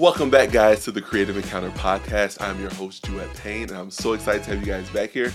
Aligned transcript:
Welcome 0.00 0.30
back, 0.30 0.50
guys, 0.50 0.82
to 0.84 0.92
the 0.92 1.02
Creative 1.02 1.36
Encounter 1.36 1.68
Podcast. 1.72 2.40
I'm 2.40 2.58
your 2.58 2.70
host, 2.70 3.04
Juiette 3.04 3.34
Payne, 3.34 3.68
and 3.68 3.76
I'm 3.76 3.90
so 3.90 4.14
excited 4.14 4.42
to 4.44 4.50
have 4.52 4.60
you 4.60 4.72
guys 4.72 4.88
back 4.88 5.10
here. 5.10 5.30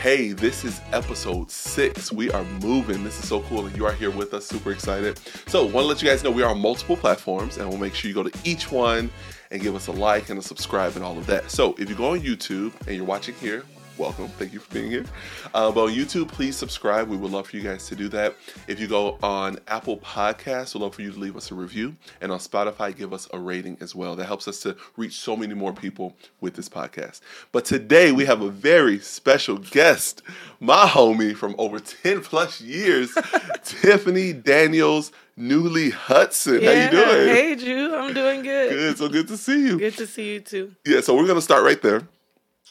Hey, 0.00 0.30
this 0.30 0.64
is 0.64 0.80
episode 0.92 1.50
six. 1.50 2.12
We 2.12 2.30
are 2.30 2.44
moving. 2.62 3.02
This 3.02 3.18
is 3.18 3.28
so 3.28 3.40
cool, 3.42 3.66
and 3.66 3.76
you 3.76 3.84
are 3.86 3.92
here 3.92 4.12
with 4.12 4.32
us. 4.32 4.46
Super 4.46 4.70
excited. 4.70 5.18
So, 5.48 5.64
want 5.64 5.74
to 5.74 5.86
let 5.86 6.00
you 6.00 6.08
guys 6.08 6.22
know 6.22 6.30
we 6.30 6.44
are 6.44 6.50
on 6.52 6.60
multiple 6.60 6.96
platforms, 6.96 7.56
and 7.56 7.68
we'll 7.68 7.78
make 7.78 7.92
sure 7.92 8.08
you 8.08 8.14
go 8.14 8.22
to 8.22 8.38
each 8.44 8.70
one 8.70 9.10
and 9.50 9.60
give 9.60 9.74
us 9.74 9.88
a 9.88 9.92
like 9.92 10.30
and 10.30 10.38
a 10.38 10.42
subscribe 10.42 10.94
and 10.94 11.04
all 11.04 11.18
of 11.18 11.26
that. 11.26 11.50
So, 11.50 11.74
if 11.76 11.90
you 11.90 11.96
go 11.96 12.12
on 12.12 12.20
YouTube 12.20 12.72
and 12.86 12.94
you're 12.94 13.04
watching 13.04 13.34
here, 13.40 13.64
welcome. 13.96 14.28
Thank 14.28 14.52
you 14.52 14.60
for 14.60 14.72
being 14.74 14.90
here. 14.90 15.04
Uh, 15.54 15.70
but 15.70 15.84
on 15.84 15.90
YouTube, 15.90 16.28
please 16.28 16.56
subscribe. 16.56 17.08
We 17.08 17.16
would 17.16 17.30
love 17.30 17.48
for 17.48 17.56
you 17.56 17.62
guys 17.62 17.86
to 17.88 17.96
do 17.96 18.08
that. 18.08 18.34
If 18.66 18.80
you 18.80 18.88
go 18.88 19.18
on 19.22 19.58
Apple 19.68 19.98
Podcasts, 19.98 20.74
we'd 20.74 20.80
love 20.80 20.94
for 20.94 21.02
you 21.02 21.12
to 21.12 21.18
leave 21.18 21.36
us 21.36 21.50
a 21.50 21.54
review. 21.54 21.94
And 22.20 22.32
on 22.32 22.38
Spotify, 22.38 22.96
give 22.96 23.12
us 23.12 23.28
a 23.32 23.38
rating 23.38 23.76
as 23.80 23.94
well. 23.94 24.16
That 24.16 24.26
helps 24.26 24.48
us 24.48 24.60
to 24.60 24.76
reach 24.96 25.14
so 25.14 25.36
many 25.36 25.54
more 25.54 25.72
people 25.72 26.16
with 26.40 26.54
this 26.54 26.68
podcast. 26.68 27.20
But 27.52 27.64
today, 27.64 28.12
we 28.12 28.24
have 28.24 28.40
a 28.40 28.50
very 28.50 28.98
special 28.98 29.58
guest, 29.58 30.22
my 30.60 30.86
homie 30.86 31.36
from 31.36 31.54
over 31.58 31.78
10 31.78 32.22
plus 32.22 32.60
years, 32.60 33.16
Tiffany 33.64 34.32
Daniels. 34.32 35.12
Newly 35.36 35.90
Hudson. 35.90 36.62
Yeah. 36.62 36.72
How 36.72 36.84
you 36.84 36.90
doing? 37.04 37.28
Hey, 37.28 37.54
Drew. 37.56 37.96
I'm 37.96 38.14
doing 38.14 38.42
good. 38.42 38.70
Good. 38.70 38.98
So 38.98 39.08
good 39.08 39.26
to 39.26 39.36
see 39.36 39.66
you. 39.66 39.78
Good 39.80 39.96
to 39.96 40.06
see 40.06 40.34
you 40.34 40.40
too. 40.40 40.76
Yeah, 40.86 41.00
so 41.00 41.16
we're 41.16 41.26
gonna 41.26 41.40
start 41.40 41.64
right 41.64 41.82
there. 41.82 42.06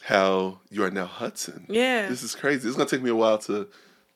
How 0.04 0.60
you 0.70 0.84
are 0.84 0.90
now 0.90 1.06
Hudson. 1.06 1.64
Yeah. 1.68 2.08
This 2.08 2.22
is 2.22 2.34
crazy. 2.34 2.68
It's 2.68 2.76
gonna 2.76 2.88
take 2.88 3.02
me 3.02 3.10
a 3.10 3.14
while 3.14 3.38
to 3.38 3.68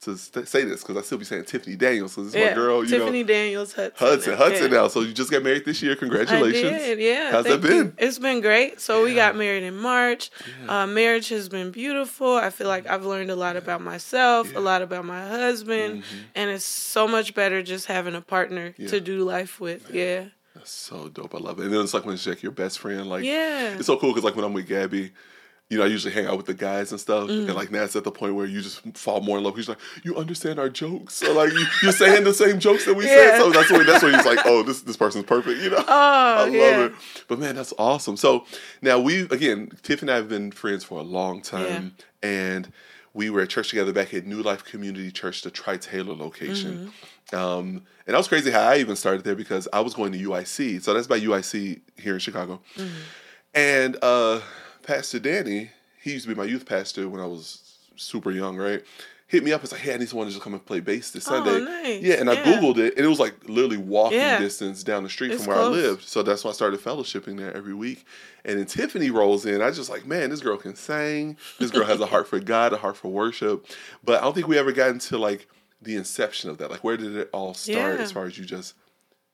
to 0.02 0.16
st- 0.16 0.46
say 0.46 0.62
this 0.62 0.82
because 0.82 0.96
I 0.96 1.00
still 1.00 1.18
be 1.18 1.24
saying 1.24 1.46
Tiffany 1.46 1.74
Daniels. 1.76 2.12
So 2.12 2.22
this 2.22 2.34
is 2.34 2.38
yeah. 2.40 2.50
my 2.50 2.54
girl. 2.54 2.84
You 2.84 2.90
Tiffany 2.90 3.22
know, 3.22 3.28
Daniels 3.28 3.72
Hudson. 3.72 4.06
Hudson. 4.06 4.34
Hudson 4.36 4.70
Yeah. 4.70 4.78
now. 4.82 4.88
So 4.88 5.00
you 5.00 5.12
just 5.14 5.30
got 5.30 5.42
married 5.42 5.64
this 5.64 5.82
year. 5.82 5.92
I 5.92 5.94
Congratulations. 5.96 6.70
did, 6.82 6.98
yeah. 7.00 7.32
How's 7.32 7.44
that 7.46 7.62
Thank 7.62 7.64
you. 7.74 7.84
been? 7.84 7.94
It's 7.98 8.18
been 8.18 8.40
great. 8.42 8.80
So 8.80 9.02
we 9.02 9.14
got 9.14 9.34
married 9.34 9.64
in 9.64 9.76
March. 9.76 10.30
Uh, 10.68 10.86
marriage 10.86 11.30
has 11.30 11.48
been 11.48 11.70
beautiful. 11.72 12.34
I 12.36 12.50
feel 12.50 12.68
like 12.68 12.86
I've 12.86 13.06
learned 13.06 13.30
a 13.30 13.36
lot 13.36 13.56
about 13.56 13.80
myself, 13.80 14.52
Yeah. 14.52 14.58
a 14.58 14.60
lot 14.60 14.82
about 14.82 15.04
my 15.06 15.26
husband, 15.26 16.02
Mhm. 16.02 16.06
and 16.36 16.50
it's 16.50 16.64
so 16.66 17.08
much 17.08 17.34
better 17.34 17.62
just 17.62 17.86
having 17.86 18.14
a 18.14 18.20
partner 18.20 18.74
Yeah. 18.76 18.88
to 18.88 19.00
do 19.00 19.24
life 19.24 19.58
with. 19.58 19.90
Yeah, 19.90 20.26
That's 20.54 20.70
so 20.70 21.08
dope. 21.08 21.34
I 21.34 21.38
love 21.38 21.58
it. 21.58 21.64
And 21.64 21.72
then 21.74 21.80
it's 21.80 21.94
like 21.94 22.04
when 22.04 22.14
it's 22.14 22.26
like 22.26 22.42
your 22.42 22.52
best 22.52 22.78
friend. 22.78 23.08
Like 23.08 23.24
yeah, 23.24 23.74
it's 23.74 23.86
so 23.86 23.96
cool 23.96 24.10
because 24.10 24.22
like 24.22 24.36
when 24.36 24.44
I'm 24.44 24.52
with 24.52 24.68
Gabby. 24.68 25.12
You 25.70 25.76
know, 25.78 25.84
I 25.84 25.88
usually 25.88 26.14
hang 26.14 26.24
out 26.26 26.38
with 26.38 26.46
the 26.46 26.54
guys 26.54 26.92
and 26.92 27.00
stuff, 27.00 27.28
Mm. 27.28 27.46
and 27.46 27.54
like 27.54 27.70
now 27.70 27.82
it's 27.82 27.94
at 27.94 28.04
the 28.04 28.10
point 28.10 28.34
where 28.34 28.46
you 28.46 28.62
just 28.62 28.80
fall 28.96 29.20
more 29.20 29.36
in 29.36 29.44
love. 29.44 29.54
He's 29.54 29.68
like, 29.68 29.78
"You 30.02 30.16
understand 30.16 30.58
our 30.58 30.70
jokes, 30.70 31.14
so 31.14 31.32
like 31.34 31.52
you, 31.52 31.66
you're 31.82 31.92
saying 31.92 32.24
the 32.24 32.32
same 32.32 32.58
jokes 32.58 32.86
that 32.86 32.94
we 32.94 33.04
said." 33.04 33.38
So 33.38 33.50
that's 33.50 33.70
when 33.70 33.84
that's 33.84 34.02
when 34.02 34.14
he's 34.14 34.24
like, 34.24 34.38
"Oh, 34.46 34.62
this 34.62 34.80
this 34.80 34.96
person's 34.96 35.26
perfect," 35.26 35.60
you 35.60 35.68
know. 35.70 35.84
Oh, 35.86 35.86
I 35.86 36.44
love 36.44 36.52
yeah. 36.54 36.84
it. 36.86 36.92
But 37.28 37.38
man, 37.38 37.54
that's 37.54 37.74
awesome. 37.78 38.16
So 38.16 38.46
now 38.80 38.98
we 38.98 39.22
again, 39.22 39.70
Tiff 39.82 40.00
and 40.00 40.10
I 40.10 40.16
have 40.16 40.28
been 40.30 40.52
friends 40.52 40.84
for 40.84 40.98
a 41.00 41.02
long 41.02 41.42
time, 41.42 41.96
and 42.22 42.72
we 43.12 43.28
were 43.28 43.42
at 43.42 43.50
church 43.50 43.68
together 43.68 43.92
back 43.92 44.14
at 44.14 44.26
New 44.26 44.42
Life 44.42 44.64
Community 44.64 45.10
Church, 45.10 45.42
the 45.42 45.50
Tri 45.50 45.76
Taylor 45.76 46.14
location. 46.14 46.92
Mm-hmm. 47.32 47.36
Um, 47.36 47.66
and 48.06 48.14
that 48.14 48.16
was 48.16 48.28
crazy 48.28 48.50
how 48.50 48.62
I 48.62 48.78
even 48.78 48.96
started 48.96 49.24
there 49.24 49.34
because 49.34 49.68
I 49.72 49.80
was 49.80 49.92
going 49.92 50.12
to 50.12 50.18
UIC. 50.18 50.82
So 50.82 50.94
that's 50.94 51.06
by 51.06 51.20
UIC 51.20 51.80
here 51.98 52.14
in 52.14 52.20
Chicago. 52.20 52.60
Mm-hmm. 52.76 52.94
And 53.54 53.96
uh, 54.02 54.40
Pastor 54.88 55.18
Danny, 55.18 55.70
he 56.00 56.12
used 56.12 56.26
to 56.26 56.34
be 56.34 56.38
my 56.40 56.46
youth 56.46 56.64
pastor 56.64 57.10
when 57.10 57.20
I 57.20 57.26
was 57.26 57.76
super 57.96 58.30
young, 58.30 58.56
right? 58.56 58.82
Hit 59.26 59.44
me 59.44 59.52
up 59.52 59.60
and 59.60 59.68
said, 59.68 59.80
"Hey, 59.80 59.92
I 59.92 59.98
need 59.98 60.08
someone 60.08 60.26
to 60.28 60.32
just 60.32 60.42
come 60.42 60.54
and 60.54 60.64
play 60.64 60.80
bass 60.80 61.10
this 61.10 61.28
Oh, 61.28 61.32
Sunday." 61.44 61.60
nice. 61.60 62.00
Yeah, 62.02 62.14
and 62.14 62.30
I 62.30 62.36
googled 62.36 62.78
it, 62.78 62.96
and 62.96 63.04
it 63.04 63.08
was 63.08 63.20
like 63.20 63.34
literally 63.46 63.76
walking 63.76 64.16
Yeah. 64.18 64.38
distance 64.38 64.82
down 64.82 65.02
the 65.02 65.10
street 65.10 65.32
It's 65.32 65.44
from 65.44 65.52
where 65.52 65.58
close. 65.62 65.76
I 65.76 65.88
lived. 65.88 66.08
So 66.08 66.22
that's 66.22 66.42
why 66.42 66.52
I 66.52 66.54
started 66.54 66.80
fellowshipping 66.80 67.36
there 67.36 67.54
every 67.54 67.74
week. 67.74 68.06
And 68.46 68.58
then 68.58 68.64
Tiffany 68.64 69.10
rolls 69.10 69.44
in. 69.44 69.60
I 69.60 69.70
just 69.72 69.90
like, 69.90 70.06
man, 70.06 70.30
this 70.30 70.40
girl 70.40 70.56
can 70.56 70.74
sing. 70.74 71.36
This 71.58 71.70
girl 71.70 71.84
has 71.84 72.00
a 72.00 72.06
heart 72.06 72.26
for 72.26 72.40
God, 72.40 72.72
a 72.72 72.78
heart 72.78 72.96
for 72.96 73.08
worship. 73.08 73.66
But 74.02 74.22
I 74.22 74.24
don't 74.24 74.32
think 74.32 74.48
we 74.48 74.56
ever 74.56 74.72
got 74.72 74.88
into 74.88 75.18
like 75.18 75.46
the 75.82 75.96
inception 75.96 76.48
of 76.48 76.56
that. 76.58 76.70
Like, 76.70 76.82
where 76.82 76.96
did 76.96 77.14
it 77.14 77.28
all 77.34 77.52
start? 77.52 77.98
Yeah. 77.98 78.02
As 78.04 78.10
far 78.12 78.24
as 78.24 78.38
you 78.38 78.46
just 78.46 78.72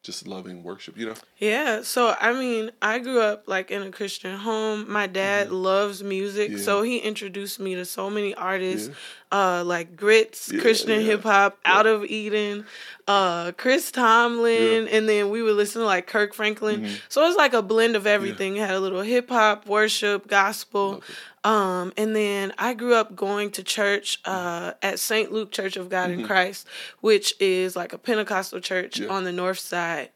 just 0.05 0.29
loving 0.29 0.63
worship, 0.63 0.97
you 0.97 1.07
know? 1.07 1.15
Yeah, 1.39 1.83
so 1.83 2.15
I 2.21 2.33
mean, 2.33 2.71
I 2.81 2.99
grew 3.01 3.21
up 3.21 3.49
like 3.49 3.71
in 3.73 3.83
a 3.83 3.91
Christian 3.91 4.37
home. 4.39 4.89
My 4.91 5.07
dad 5.09 5.51
loves 5.51 6.03
music, 6.05 6.51
Mm-hmm. 6.51 6.59
Yeah. 6.59 6.65
so 6.65 6.83
he 6.83 6.99
introduced 6.99 7.59
me 7.59 7.75
to 7.75 7.85
so 7.85 8.09
many 8.11 8.35
artists, 8.35 8.91
uh, 9.33 9.65
like 9.65 9.97
Grits, 9.97 10.53
Yeah, 10.53 10.61
Christian 10.61 11.01
yeah. 11.01 11.07
hip 11.07 11.23
hop, 11.23 11.59
Yeah. 11.65 11.73
Out 11.79 11.87
of 11.87 12.05
Eden, 12.05 12.67
uh, 13.09 13.53
Chris 13.57 13.91
Tomlin, 13.91 14.89
and 14.89 15.09
then 15.09 15.31
we 15.31 15.43
would 15.43 15.57
listen 15.57 15.81
to 15.81 15.87
like 15.87 16.07
Kirk 16.07 16.35
Franklin. 16.35 16.83
Mm-hmm. 16.83 16.95
So 17.09 17.27
it's 17.27 17.37
like 17.37 17.55
a 17.55 17.63
blend 17.63 17.97
of 17.97 18.07
everything. 18.07 18.57
It 18.57 18.61
had 18.61 18.73
a 18.77 18.81
little 18.81 19.01
hip 19.03 19.29
hop, 19.31 19.67
worship, 19.67 20.29
gospel. 20.29 21.03
Um, 21.45 21.93
and 21.99 22.17
then 22.17 22.55
I 22.59 22.73
grew 22.75 22.95
up 22.95 23.15
going 23.15 23.51
to 23.53 23.63
church 23.63 24.19
uh, 24.25 24.73
at 24.83 24.99
St. 24.99 25.31
Luke 25.31 25.53
Church 25.53 25.77
of 25.77 25.91
God 25.91 26.11
in 26.11 26.25
Christ, 26.27 26.67
which 27.03 27.35
is 27.39 27.77
like 27.77 27.93
a 27.93 27.99
Pentecostal 27.99 28.61
church 28.61 28.95
Mm-hmm. 28.95 29.05
Yeah. 29.11 29.17
on 29.17 29.25
the 29.25 29.33
north 29.33 29.59
side. 29.59 30.09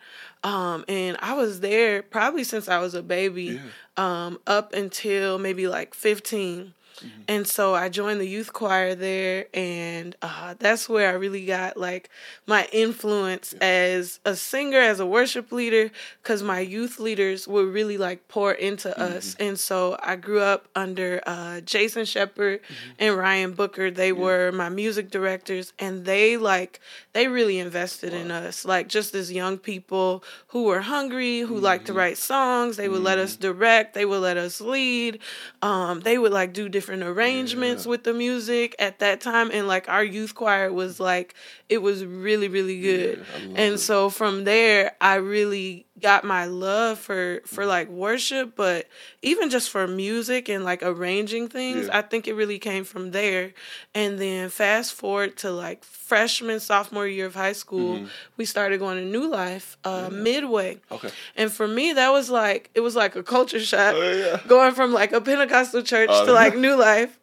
Um, 0.42 0.84
and 0.88 1.16
I 1.20 1.34
was 1.34 1.60
there 1.60 2.02
probably 2.02 2.44
since 2.44 2.68
I 2.68 2.78
was 2.78 2.94
a 2.94 3.02
baby, 3.02 3.60
um, 3.96 4.38
up 4.46 4.72
until 4.72 5.38
maybe 5.38 5.68
like 5.68 5.92
15. 5.94 6.72
Mm-hmm. 7.00 7.22
And 7.28 7.46
so 7.46 7.74
I 7.74 7.88
joined 7.88 8.20
the 8.20 8.28
youth 8.28 8.52
choir 8.52 8.94
there, 8.94 9.46
and 9.54 10.16
uh, 10.22 10.54
that's 10.58 10.88
where 10.88 11.08
I 11.08 11.12
really 11.12 11.44
got 11.46 11.76
like 11.76 12.10
my 12.46 12.66
influence 12.72 13.52
as 13.60 14.20
a 14.24 14.34
singer, 14.34 14.78
as 14.78 15.00
a 15.00 15.06
worship 15.06 15.52
leader, 15.52 15.90
because 16.22 16.42
my 16.42 16.60
youth 16.60 16.98
leaders 16.98 17.46
would 17.46 17.68
really 17.72 17.98
like 17.98 18.28
pour 18.28 18.52
into 18.52 18.88
Mm-hmm. 18.88 19.00
us. 19.02 19.36
And 19.38 19.58
so 19.58 19.96
I 20.02 20.16
grew 20.16 20.40
up 20.40 20.68
under 20.74 21.20
uh, 21.26 21.60
Jason 21.60 22.04
Shepard 22.04 22.60
Mm-hmm. 22.62 22.90
and 22.98 23.16
Ryan 23.16 23.52
Booker. 23.52 23.90
They 23.90 24.12
were 24.12 24.50
my 24.52 24.68
music 24.68 25.10
directors, 25.10 25.72
and 25.78 26.04
they 26.04 26.36
like 26.36 26.80
they 27.12 27.28
really 27.28 27.58
invested 27.58 28.12
in 28.12 28.30
us, 28.30 28.64
like 28.64 28.88
just 28.88 29.14
as 29.14 29.30
young 29.32 29.58
people 29.58 30.24
who 30.48 30.64
were 30.64 30.80
hungry, 30.80 31.40
who 31.40 31.58
liked 31.58 31.84
Mm-hmm. 31.84 31.86
to 31.86 31.98
write 31.98 32.18
songs. 32.18 32.76
They 32.76 32.88
would 32.88 33.02
let 33.02 33.18
us 33.18 33.36
direct. 33.36 33.94
They 33.94 34.04
would 34.04 34.20
let 34.22 34.36
us 34.36 34.60
lead. 34.60 35.20
Um, 35.62 36.00
they 36.00 36.18
would 36.18 36.32
like 36.32 36.52
do 36.52 36.68
different 36.68 36.87
arrangements 36.90 37.84
Yeah. 37.84 37.90
with 37.90 38.04
the 38.04 38.14
music 38.14 38.74
at 38.78 38.98
that 39.00 39.20
time, 39.20 39.50
and 39.52 39.66
like 39.68 39.88
our 39.88 40.04
youth 40.04 40.34
choir 40.34 40.72
was 40.72 40.98
like 41.00 41.34
it 41.68 41.78
was 41.82 42.04
really 42.04 42.48
really 42.48 42.80
good. 42.80 43.18
Love 43.18 43.42
and 43.56 43.74
it. 43.74 43.78
so 43.78 44.08
from 44.10 44.44
there, 44.44 44.92
I 45.00 45.16
really 45.16 45.84
got 46.00 46.22
my 46.24 46.44
love 46.46 46.98
for 46.98 47.40
for 47.44 47.62
Mm-hmm. 47.62 47.68
like 47.68 47.88
worship, 47.88 48.54
but 48.54 48.86
even 49.20 49.50
just 49.50 49.68
for 49.70 49.86
music 49.88 50.48
and 50.48 50.64
like 50.64 50.80
arranging 50.82 51.48
things. 51.48 51.86
Yeah. 51.86 51.98
I 51.98 52.02
think 52.02 52.28
it 52.28 52.34
really 52.34 52.58
came 52.60 52.84
from 52.84 53.10
there. 53.10 53.52
And 53.94 54.16
then 54.18 54.48
fast 54.48 54.94
forward 54.94 55.36
to 55.38 55.50
like 55.50 55.82
freshman 55.84 56.60
sophomore 56.60 57.06
year 57.06 57.26
of 57.26 57.34
high 57.34 57.52
school, 57.52 57.96
Mm-hmm. 57.96 58.06
we 58.36 58.44
started 58.44 58.78
going 58.78 58.98
to 58.98 59.04
New 59.04 59.28
Life 59.28 59.76
uh, 59.84 60.08
midway. 60.12 60.78
Okay. 60.92 61.10
And 61.36 61.50
for 61.50 61.66
me, 61.66 61.92
that 61.94 62.10
was 62.12 62.30
like 62.30 62.70
it 62.74 62.80
was 62.80 62.94
like 62.94 63.16
a 63.16 63.22
culture 63.24 63.58
shock, 63.60 63.94
Oh, 63.96 64.12
yeah. 64.12 64.40
going 64.46 64.74
from 64.74 64.92
like 64.92 65.12
a 65.12 65.20
Pentecostal 65.20 65.82
church 65.82 66.10
Oh, 66.12 66.26
to 66.26 66.32
like 66.32 66.56
New 66.56 66.76
Life. 66.76 67.18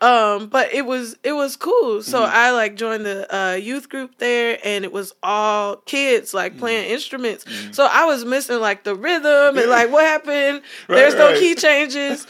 Um, 0.00 0.48
but 0.48 0.72
it 0.74 0.84
was 0.86 1.16
it 1.24 1.32
was 1.32 1.56
cool. 1.56 2.02
So 2.02 2.18
Mm-hmm. 2.20 2.36
I 2.36 2.50
like 2.52 2.76
joined 2.76 3.06
the 3.06 3.24
uh, 3.34 3.54
youth 3.54 3.87
group 3.88 4.18
there, 4.18 4.58
and 4.64 4.84
it 4.84 4.92
was 4.92 5.12
all 5.22 5.76
kids 5.76 6.34
like 6.34 6.52
Mm-hmm. 6.52 6.60
playing 6.60 6.90
instruments. 6.90 7.44
So 7.72 7.86
I 7.90 8.04
was 8.04 8.24
missing 8.24 8.60
like 8.60 8.84
the 8.84 8.94
rhythm 8.94 9.58
and 9.58 9.68
like 9.70 9.90
what 9.90 10.04
happened. 10.04 10.62
Right, 10.88 10.96
There's 10.96 11.14
no 11.14 11.38
key 11.38 11.54
changes. 11.54 12.26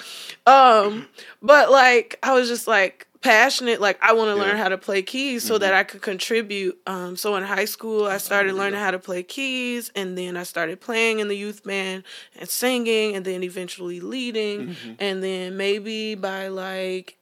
Um, 0.47 1.07
but 1.43 1.71
like 1.71 2.19
I 2.23 2.33
was 2.33 2.49
just 2.49 2.67
like 2.67 3.07
passionate 3.21 3.81
like 3.81 3.99
i 4.01 4.13
want 4.13 4.29
to 4.29 4.37
Yeah. 4.37 4.43
Mm-hmm. 4.43 4.51
learn 4.51 4.57
how 4.59 4.69
to 4.69 4.79
play 4.79 5.03
keys 5.03 5.43
so 5.43 5.59
that 5.59 5.75
i 5.75 5.83
could 5.83 6.01
contribute 6.01 6.79
um 6.87 7.17
so 7.17 7.35
in 7.35 7.43
high 7.43 7.65
school 7.65 8.05
i 8.07 8.17
started 8.17 8.55
learning 8.55 8.79
how 8.79 8.93
to 8.93 8.99
play 9.01 9.25
keys 9.25 9.91
and 9.97 10.17
then 10.17 10.37
i 10.37 10.45
started 10.45 10.81
playing 10.81 11.19
in 11.19 11.27
the 11.27 11.37
youth 11.37 11.65
band 11.65 12.05
and 12.39 12.49
singing 12.49 13.17
and 13.17 13.25
then 13.25 13.43
eventually 13.43 13.99
leading 13.99 14.69
Mm-hmm. 14.69 14.93
and 15.01 15.21
then 15.21 15.57
maybe 15.57 16.15
by 16.15 16.47
like 16.47 17.18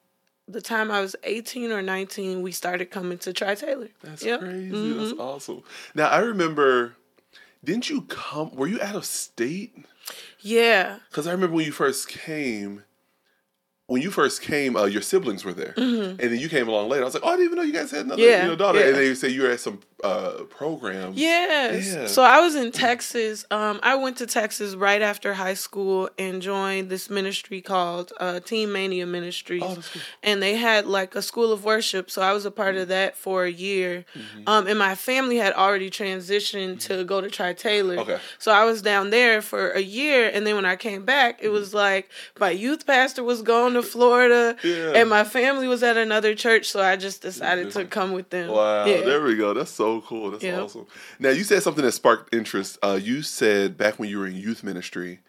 the 0.49 0.61
time 0.61 0.91
i 0.91 1.01
was 1.01 1.17
18 1.25 1.73
or 1.73 1.83
19 1.83 2.41
we 2.43 2.53
started 2.53 2.91
coming 2.91 3.19
to 3.19 3.33
tri 3.33 3.55
taylor 3.55 3.89
That's 4.03 4.23
Yep. 4.23 4.41
crazy. 4.41 4.71
Mhm. 4.75 4.97
That's 5.09 5.19
awesome. 5.21 5.63
Now 5.95 6.09
I 6.09 6.19
remember. 6.19 6.95
Didn't 7.65 7.91
you 7.91 8.03
come? 8.03 8.55
Were 8.55 8.69
you 8.69 8.81
out 8.81 8.95
of 8.95 9.05
state? 9.05 9.75
yeah 10.41 10.99
Because 11.11 11.27
I 11.27 11.33
remember 11.33 11.57
when 11.57 11.67
you 11.67 11.73
first 11.73 12.07
came. 12.09 12.85
When 13.89 14.03
you 14.03 14.11
first 14.11 14.43
came, 14.43 14.77
uh, 14.77 14.87
your 14.87 15.03
siblings 15.03 15.45
were 15.45 15.53
there, 15.53 15.73
and 15.77 16.19
then 16.19 16.39
you 16.39 16.49
came 16.49 16.67
along 16.67 16.89
later. 16.89 17.03
I 17.03 17.05
was 17.05 17.15
like, 17.15 17.23
"Oh, 17.25 17.29
I 17.29 17.37
didn't 17.37 17.47
even 17.47 17.57
know 17.59 17.63
you 17.63 17.73
guys 17.73 17.93
had 17.93 18.07
another 18.07 18.21
Mm-hmm. 18.21 18.31
Yeah, 18.31 18.43
you 18.43 18.49
know, 18.49 18.57
daughter." 18.57 18.81
yeah. 18.81 18.87
And 18.87 18.97
they 18.97 19.15
say 19.15 19.29
you 19.29 19.43
were 19.43 19.51
at 19.51 19.61
some 19.61 19.81
uh, 20.03 20.43
programs. 20.51 21.17
Yes. 21.17 21.95
Yeah. 21.95 22.07
So 22.07 22.23
I 22.23 22.41
was 22.41 22.55
in 22.55 22.73
Texas. 22.73 23.45
Um, 23.51 23.81
I 23.83 23.95
went 23.95 24.17
to 24.19 24.27
Texas 24.27 24.75
right 24.75 25.01
after 25.01 25.35
high 25.35 25.55
school 25.55 26.11
and 26.19 26.43
joined 26.43 26.91
this 26.91 27.09
ministry 27.09 27.61
called 27.61 28.13
uh, 28.19 28.41
Teen 28.41 28.73
Mania 28.73 29.07
Ministries. 29.07 29.63
Oh, 29.65 29.75
that's 29.75 29.89
cool. 29.89 30.03
And 30.23 30.43
they 30.43 30.57
had 30.57 30.87
like 30.87 31.15
a 31.15 31.23
school 31.23 31.53
of 31.53 31.65
worship. 31.65 32.11
So 32.11 32.23
I 32.23 32.33
was 32.33 32.45
a 32.45 32.51
part 32.51 32.77
of 32.77 32.89
that 32.89 33.17
for 33.17 33.45
a 33.45 33.51
year. 33.51 34.05
Mm-hmm. 34.15 34.43
Um, 34.47 34.67
and 34.67 34.79
my 34.79 34.95
family 34.95 35.37
had 35.37 35.55
already 35.55 35.91
transitioned 35.91 36.81
to 36.81 37.05
go 37.05 37.21
to 37.21 37.31
Tri 37.31 37.53
Taylor. 37.53 37.99
Okay. 37.99 38.19
So 38.39 38.53
I 38.53 38.65
was 38.65 38.83
down 38.83 39.11
there 39.11 39.41
for 39.41 39.71
a 39.71 39.81
year. 39.81 40.31
And 40.33 40.47
then 40.47 40.57
when 40.57 40.67
I 40.67 40.77
came 40.77 41.05
back, 41.05 41.39
it 41.43 41.49
was 41.49 41.73
like 41.73 42.11
my 42.39 42.51
youth 42.51 42.87
pastor 42.87 43.25
was 43.25 43.43
going 43.43 43.76
to 43.77 43.83
Florida 43.83 44.57
Yeah. 44.63 44.93
and 44.97 45.09
my 45.09 45.25
family 45.25 45.69
was 45.69 45.83
at 45.83 45.97
another 45.97 46.35
church. 46.35 46.67
So 46.67 46.83
I 46.83 46.97
just 46.97 47.23
decided 47.23 47.71
to 47.73 47.85
come 47.85 48.13
with 48.13 48.31
them. 48.31 48.51
Wow, 48.51 48.85
Yeah. 48.87 49.03
there 49.03 49.23
we 49.23 49.37
go. 49.37 49.55
That's 49.55 49.71
so 49.71 50.01
cool. 50.03 50.33
That's 50.33 50.43
Yep. 50.45 50.61
awesome. 50.63 50.87
Now 51.19 51.31
you 51.31 51.45
said 51.45 51.63
something 51.63 51.85
that 51.85 51.93
sparked 51.93 52.35
interest. 52.35 52.79
Uh, 52.83 52.99
you 53.01 53.23
said 53.23 53.77
back 53.79 53.99
when 53.99 54.09
you 54.09 54.19
were 54.19 54.27
in 54.27 54.35
youth 54.37 54.63
ministry, 54.65 55.21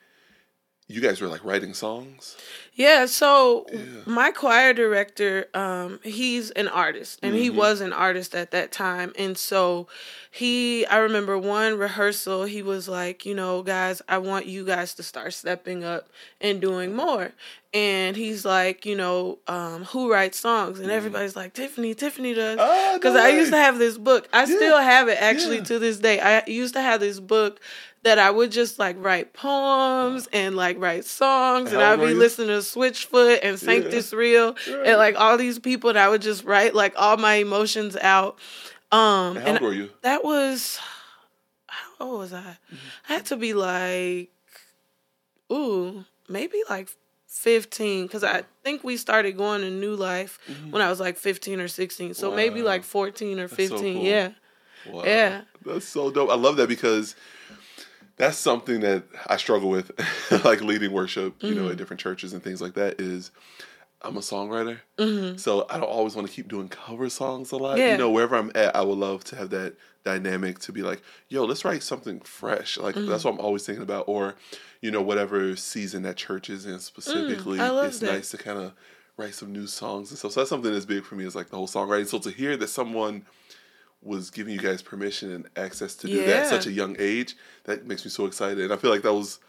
you 0.90 1.02
guys 1.02 1.20
were 1.20 1.28
like 1.28 1.44
writing 1.44 1.74
songs. 1.74 2.38
Yeah, 2.74 3.08
so 3.08 3.66
Yeah. 3.74 3.80
my 4.06 4.32
choir 4.32 4.72
director, 4.74 5.48
um, 5.54 6.00
he's 6.04 6.52
an 6.52 6.68
artist 6.68 7.20
and 7.22 7.34
Mm-hmm. 7.34 7.42
he 7.44 7.50
was 7.50 7.82
an 7.82 7.92
artist 7.92 8.34
at 8.36 8.52
that 8.52 8.72
time. 8.72 9.12
And 9.18 9.38
so 9.38 9.88
he 10.32 10.86
I 10.86 10.98
remember 10.98 11.38
one 11.38 11.78
rehearsal, 11.78 12.46
he 12.46 12.62
was 12.62 12.88
like, 12.88 13.26
you 13.26 13.34
know, 13.36 13.64
guys, 13.64 14.02
I 14.08 14.20
want 14.20 14.46
you 14.46 14.64
guys 14.66 14.94
to 14.96 15.04
start 15.04 15.34
stepping 15.34 15.84
up 15.84 16.08
and 16.40 16.62
doing 16.62 16.96
more. 16.96 17.32
And 17.74 18.16
he's 18.16 18.46
like, 18.46 18.86
you 18.86 18.96
know, 18.96 19.40
um, 19.48 19.84
who 19.86 20.10
writes 20.12 20.40
songs? 20.40 20.80
And 20.80 20.90
everybody's 20.90 21.36
like, 21.36 21.54
Tiffany, 21.54 21.96
Tiffany 21.96 22.34
does. 22.34 22.60
Mm-hmm. 22.60 22.70
Oh, 22.72 22.92
no 22.94 22.98
Because 22.98 23.16
I 23.16 23.30
used 23.30 23.52
to 23.52 23.58
have 23.58 23.78
this 23.78 23.98
book. 23.98 24.30
I 24.32 24.46
still 24.46 24.78
have 24.78 25.10
it 25.10 25.18
actually 25.22 25.58
yeah. 25.58 25.64
to 25.64 25.80
this 25.80 25.98
day. 26.00 26.20
I 26.22 26.44
used 26.48 26.76
to 26.76 26.82
have 26.82 27.00
this 27.02 27.20
book 27.20 27.60
that 28.04 28.20
I 28.20 28.30
would 28.32 28.52
just 28.52 28.80
like 28.80 28.96
write 29.00 29.34
poems 29.34 30.28
and 30.32 30.56
like 30.56 30.80
write 30.80 31.06
songs, 31.06 31.72
and 31.74 31.82
I'd 31.82 32.00
be 32.00 32.08
you? 32.10 32.14
listening 32.16 32.48
to 32.50 32.54
Switchfoot 32.60 33.40
and 33.44 33.60
Saint 33.60 33.86
Yeah. 33.86 33.90
This 33.92 34.14
Real 34.14 34.54
Right. 34.54 34.88
and 34.88 34.98
like 34.98 35.16
all 35.20 35.38
these 35.38 35.60
people, 35.60 35.90
and 35.90 36.00
I 36.00 36.08
would 36.10 36.22
just 36.22 36.44
write 36.44 36.74
like 36.76 36.94
all 36.96 37.18
my 37.18 37.36
emotions 37.36 37.98
out. 37.98 38.38
Um, 38.92 39.36
How 39.36 39.42
and 39.42 39.50
old 39.54 39.62
were 39.62 39.74
you? 39.74 39.90
that 40.02 40.24
was 40.24 40.80
how 41.68 42.06
old 42.08 42.20
was 42.20 42.34
I? 42.34 42.40
Mm-hmm. 42.42 42.76
I 43.10 43.14
had 43.14 43.26
to 43.28 43.36
be 43.36 43.54
like, 43.54 44.30
ooh, 45.52 46.06
maybe 46.30 46.62
like. 46.70 46.90
15 47.30 48.08
because 48.08 48.24
i 48.24 48.42
think 48.64 48.84
we 48.84 48.98
started 48.98 49.38
going 49.38 49.62
to 49.62 49.70
new 49.70 49.96
life 49.96 50.40
when 50.72 50.82
i 50.82 50.90
was 50.90 51.00
like 51.00 51.18
15 51.18 51.60
or 51.60 51.68
16 51.68 52.16
so 52.16 52.32
maybe 52.34 52.60
Mm-hmm. 52.62 52.66
Like 52.66 52.84
14 52.84 53.40
or 53.40 53.48
so 53.48 53.56
15 53.56 53.94
cool. 53.96 54.04
yeah 54.04 54.30
Wow. 54.90 55.04
Yeah. 55.06 55.42
That's 55.66 55.86
so 55.86 56.10
dope. 56.10 56.30
I 56.32 56.36
love 56.36 56.56
that 56.58 56.68
because 56.70 57.16
that's 58.18 58.38
something 58.38 58.82
that 58.82 59.04
I 59.28 59.38
struggle 59.38 59.70
with, 59.70 59.92
like 60.44 60.62
leading 60.62 60.92
worship, 60.92 61.42
you 61.42 61.50
Mm-hmm. 61.50 61.64
know, 61.66 61.70
at 61.72 61.78
different 61.78 62.00
churches 62.00 62.34
and 62.34 62.44
things 62.44 62.62
like 62.62 62.74
that. 62.74 63.00
Is 63.00 63.32
I'm 64.02 64.18
a 64.18 64.22
songwriter, 64.22 64.80
Mm-hmm. 64.98 65.38
so 65.38 65.66
I 65.70 65.78
don't 65.78 65.90
always 65.90 66.16
want 66.16 66.28
to 66.28 66.34
keep 66.34 66.48
doing 66.48 66.68
cover 66.70 67.10
songs 67.10 67.52
a 67.52 67.58
lot. 67.58 67.78
Yeah. 67.80 67.92
You 67.92 67.98
know, 67.98 68.10
wherever 68.12 68.36
I'm 68.36 68.52
at, 68.56 68.76
I 68.76 68.82
would 68.82 68.98
love 68.98 69.24
to 69.26 69.36
have 69.36 69.50
that 69.52 69.76
dynamic 70.04 70.60
to 70.60 70.72
be 70.72 70.84
like, 70.84 71.02
yo, 71.30 71.44
let's 71.46 71.66
write 71.66 71.84
something 71.84 72.20
fresh. 72.22 72.78
Like 72.78 72.96
Mm-hmm. 72.96 73.10
that's 73.10 73.24
what 73.24 73.34
I'm 73.34 73.40
always 73.40 73.66
thinking 73.66 73.84
about. 73.84 74.06
Or, 74.08 74.36
you 74.82 74.92
know, 74.92 75.02
whatever 75.02 75.56
season 75.56 76.04
that 76.04 76.16
church 76.18 76.50
is 76.50 76.66
in 76.66 76.80
specifically, 76.80 77.58
Mm, 77.60 77.84
it's 77.86 78.00
that. 78.00 78.06
nice 78.06 78.32
to 78.32 78.38
kind 78.38 78.60
of 78.60 78.74
write 79.18 79.34
some 79.34 79.52
new 79.52 79.66
songs 79.68 80.12
and 80.12 80.18
stuff. 80.20 80.32
So 80.32 80.40
that's 80.42 80.50
something 80.50 80.72
that's 80.72 80.86
big 80.86 81.04
for 81.04 81.16
me 81.16 81.26
is 81.26 81.36
like 81.36 81.50
the 81.50 81.56
whole 81.58 81.68
songwriting. 81.68 82.08
So 82.08 82.20
to 82.20 82.30
hear 82.30 82.56
that 82.58 82.68
someone 82.68 83.26
was 84.02 84.30
giving 84.30 84.54
you 84.54 84.60
guys 84.60 84.82
permission 84.82 85.32
and 85.32 85.48
access 85.58 85.96
to 85.96 86.08
do 86.08 86.24
that 86.26 86.44
at 86.44 86.48
such 86.48 86.66
a 86.68 86.72
young 86.72 86.96
age, 87.00 87.36
that 87.66 87.86
makes 87.86 88.06
me 88.06 88.12
so 88.12 88.26
excited. 88.26 88.60
And 88.60 88.72
I 88.74 88.78
feel 88.78 88.92
like 88.92 89.02
that 89.02 89.14
was 89.14 89.40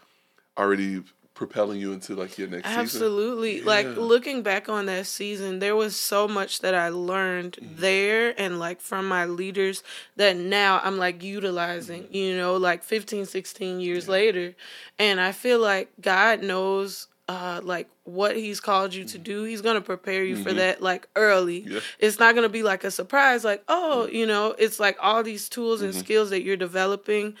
already 0.57 1.03
propelling 1.35 1.79
you 1.79 1.93
into 1.93 2.15
like 2.15 2.37
your 2.37 2.49
next 2.49 2.67
season. 2.67 2.81
Absolutely. 2.81 3.61
Like 3.61 3.85
Yeah. 3.85 3.93
looking 3.93 4.41
back 4.43 4.67
on 4.67 4.87
that 4.87 5.05
season, 5.05 5.59
there 5.59 5.75
was 5.75 5.95
so 5.95 6.27
much 6.27 6.59
that 6.59 6.75
I 6.75 6.89
learned 6.89 7.57
Mm-hmm. 7.61 7.79
there 7.79 8.33
and 8.41 8.59
like 8.59 8.81
from 8.81 9.07
my 9.07 9.23
leaders 9.23 9.81
that 10.17 10.35
now 10.35 10.81
I'm 10.83 10.97
like 10.97 11.23
utilizing, 11.23 12.03
Mm-hmm. 12.03 12.13
you 12.15 12.35
know, 12.35 12.57
like 12.57 12.83
15, 12.83 13.25
16 13.25 13.79
years 13.79 14.09
later. 14.09 14.53
And 14.97 15.21
I 15.21 15.31
feel 15.31 15.59
like 15.59 15.91
God 16.01 16.41
knows 16.43 17.07
uh 17.29 17.61
like 17.63 17.87
what 18.05 18.35
he's 18.35 18.59
called 18.59 18.91
you 18.93 19.05
to 19.05 19.19
do. 19.19 19.43
He's 19.43 19.61
to 19.75 19.81
prepare 19.81 20.23
you 20.23 20.35
for 20.35 20.51
that 20.51 20.81
like 20.81 21.07
early. 21.15 21.61
Mm-hmm. 21.61 21.73
Yeah. 21.73 21.79
It's 21.99 22.17
not 22.17 22.33
to 22.43 22.49
be 22.49 22.63
like 22.63 22.83
a 22.83 22.89
surprise 22.89 23.43
like, 23.43 23.63
oh, 23.67 24.07
you 24.07 24.25
know, 24.25 24.55
it's 24.57 24.79
like 24.79 24.97
all 24.99 25.21
these 25.21 25.47
tools 25.47 25.83
and 25.83 25.93
skills 25.93 26.31
that 26.31 26.41
you're 26.41 26.57
developing. 26.57 27.35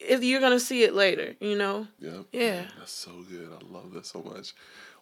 If 0.00 0.24
you're 0.24 0.40
to 0.52 0.60
see 0.60 0.82
it 0.82 0.94
later, 0.94 1.36
you 1.40 1.56
know. 1.56 1.88
Yeah. 1.98 2.22
Yeah. 2.32 2.62
That's 2.78 2.92
so 2.92 3.22
good. 3.28 3.50
I 3.52 3.70
love 3.70 3.92
that 3.92 4.06
so 4.06 4.22
much. 4.22 4.54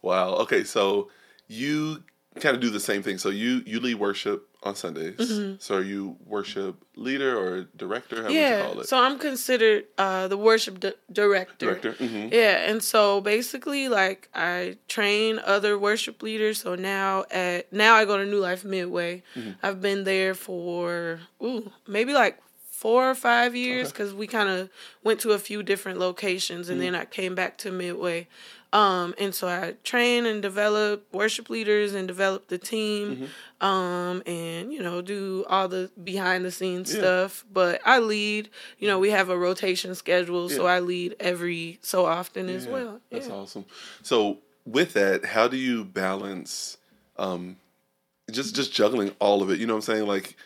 Wow. 0.02 0.34
Okay, 0.38 0.64
so 0.64 1.10
you 1.46 2.02
kind 2.40 2.54
of 2.54 2.60
do 2.60 2.70
the 2.70 2.80
same 2.80 3.02
thing. 3.02 3.18
So 3.18 3.28
you 3.30 3.62
you 3.66 3.80
lead 3.80 3.96
worship 3.96 4.48
on 4.62 4.74
Sundays. 4.74 5.16
So 5.60 5.76
are 5.76 5.82
you 5.82 6.16
worship 6.26 6.74
leader 6.96 7.36
or 7.38 7.68
director? 7.76 8.16
How 8.16 8.22
would 8.28 8.32
you 8.34 8.40
Mm-hmm. 8.40 8.52
Yeah. 8.60 8.66
call 8.66 8.80
it? 8.80 8.88
So 8.88 8.98
I'm 8.98 9.18
considered 9.18 9.84
uh, 9.96 10.26
the 10.28 10.36
worship 10.36 10.80
di- 10.80 10.94
director. 11.12 11.66
director. 11.66 11.92
hmm 11.92 12.28
Yeah, 12.32 12.68
and 12.70 12.82
so 12.82 13.20
basically, 13.20 13.88
like 13.88 14.28
I 14.34 14.76
train 14.88 15.38
other 15.44 15.78
worship 15.78 16.22
leaders. 16.22 16.60
So 16.60 16.74
now 16.74 17.24
at 17.30 17.72
now 17.72 17.94
I 17.94 18.04
go 18.04 18.16
to 18.16 18.24
New 18.26 18.40
Life 18.40 18.64
Midway. 18.64 19.22
Mm-hmm. 19.36 19.50
I've 19.62 19.80
been 19.80 20.04
there 20.04 20.34
for 20.34 21.20
ooh 21.42 21.70
maybe 21.86 22.12
like 22.12 22.38
four 22.70 23.08
or 23.10 23.14
five 23.14 23.56
years 23.56 23.88
Okay. 23.88 23.92
because 23.92 24.12
we 24.14 24.26
kind 24.26 24.48
of 24.48 24.68
went 25.02 25.18
to 25.20 25.30
a 25.32 25.38
few 25.38 25.62
different 25.62 25.98
locations, 25.98 26.68
and 26.68 26.80
Mm-hmm. 26.80 26.92
then 26.92 27.00
I 27.02 27.04
came 27.04 27.34
back 27.34 27.56
to 27.58 27.70
Midway. 27.70 28.26
Um, 28.72 29.14
and 29.18 29.34
so 29.34 29.48
I 29.48 29.74
train 29.84 30.26
and 30.26 30.42
develop 30.42 31.06
worship 31.12 31.48
leaders 31.48 31.94
and 31.94 32.06
develop 32.06 32.48
the 32.48 32.58
team, 32.58 33.16
Mm-hmm. 33.16 33.66
um, 33.66 34.22
and 34.26 34.72
you 34.72 34.82
know 34.82 35.00
do 35.00 35.44
all 35.48 35.68
the 35.68 35.90
behind 36.02 36.44
the 36.44 36.50
scenes 36.50 36.92
Yeah. 36.92 36.98
stuff. 37.00 37.44
But 37.52 37.80
I 37.84 38.00
lead. 38.00 38.50
You 38.78 38.88
know 38.88 38.98
we 38.98 39.10
have 39.10 39.30
a 39.30 39.38
rotation 39.38 39.94
schedule, 39.94 40.48
so 40.48 40.66
I 40.66 40.80
lead 40.80 41.16
every 41.20 41.78
so 41.82 42.04
often 42.06 42.48
as 42.48 42.66
well. 42.66 43.00
That's 43.10 43.28
yeah. 43.28 43.34
awesome. 43.34 43.64
So 44.02 44.38
with 44.66 44.92
that, 44.94 45.24
how 45.24 45.48
do 45.48 45.56
you 45.56 45.84
balance 45.84 46.76
um 47.16 47.56
just 48.30 48.54
just 48.56 48.72
juggling 48.72 49.12
all 49.20 49.42
of 49.42 49.50
it? 49.50 49.58
You 49.60 49.66
know 49.66 49.74
what 49.74 49.88
I'm 49.88 49.94
saying? 49.94 50.06
Like 50.06 50.36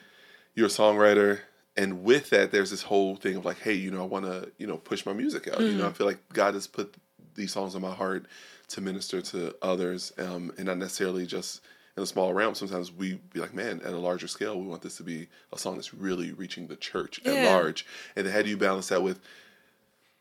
you're 0.55 0.67
a 0.67 0.71
songwriter 0.71 1.41
and 1.77 2.03
with 2.05 2.31
that 2.31 2.51
there's 2.53 2.71
this 2.71 2.83
whole 2.83 3.17
thing 3.17 3.37
of 3.37 3.45
like, 3.45 3.59
hey, 3.61 3.73
you 3.73 3.91
know, 3.91 4.03
I 4.03 4.07
wanna, 4.07 4.47
you 4.59 4.67
know, 4.67 4.77
push 4.77 5.07
my 5.07 5.13
music 5.15 5.49
out. 5.49 5.61
You 5.61 5.77
know, 5.79 5.87
I 5.89 5.93
feel 5.93 6.07
like 6.07 6.19
God 6.33 6.55
has 6.55 6.67
put 6.67 6.95
these 7.35 7.53
songs 7.53 7.75
in 7.75 7.82
my 7.82 7.94
heart 7.94 8.27
to 8.69 8.81
minister 8.81 9.21
to 9.21 9.55
others, 9.62 10.12
um, 10.19 10.53
and 10.56 10.67
not 10.67 10.79
necessarily 10.79 11.27
just 11.27 11.61
in 11.97 12.03
a 12.03 12.06
small 12.06 12.32
realm. 12.32 12.55
Sometimes 12.55 12.93
we 12.93 13.21
be 13.32 13.41
like, 13.41 13.53
man, 13.53 13.81
at 13.85 13.93
a 13.93 13.99
larger 13.99 14.29
scale, 14.29 14.59
we 14.61 14.67
want 14.67 14.82
this 14.82 14.97
to 14.99 15.03
be 15.03 15.27
a 15.53 15.59
song 15.59 15.75
that's 15.75 15.93
really 15.93 16.32
reaching 16.32 16.69
the 16.69 16.77
church 16.77 17.21
at 17.27 17.44
large. 17.44 17.85
And 18.15 18.27
how 18.29 18.43
do 18.43 18.49
you 18.49 18.56
balance 18.56 18.88
that 18.88 19.02
with 19.02 19.21